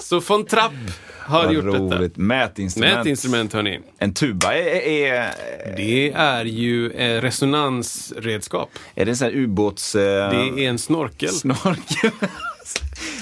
[0.00, 0.72] Så von Trapp
[1.18, 1.78] har Vad gjort detta.
[1.78, 2.16] roligt.
[2.16, 2.94] Mätinstrument.
[2.96, 3.80] Mätinstrument, hörni.
[3.98, 5.30] En tuba är, är,
[5.76, 8.70] Det är ju eh, resonansredskap.
[8.94, 9.94] är det en sån här ubåts...
[9.94, 11.28] Eh, Det är en snorkel.
[11.28, 12.10] Snorkel.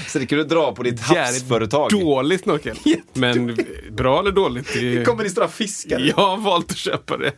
[0.09, 1.91] så det kan du dra på ditt havsföretag.
[1.91, 2.77] Dålig snorkel.
[3.13, 3.57] Men
[3.91, 4.73] bra eller dåligt?
[4.73, 5.99] Det Det kommer det stora fiskar.
[6.01, 7.33] Jag har valt att köpa det.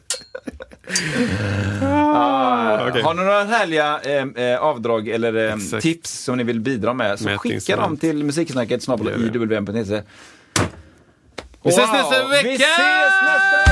[1.83, 3.03] Ah, okej.
[3.03, 7.19] Har ni några härliga eh, eh, avdrag eller eh, tips som ni vill bidra med
[7.19, 9.55] så skicka dem till musiksnacket snabel Gör det.
[9.55, 10.03] iwm.se.
[11.65, 12.49] Vi ses nästa vecka!
[12.49, 12.69] Vi ses
[13.23, 13.72] nästa vecka!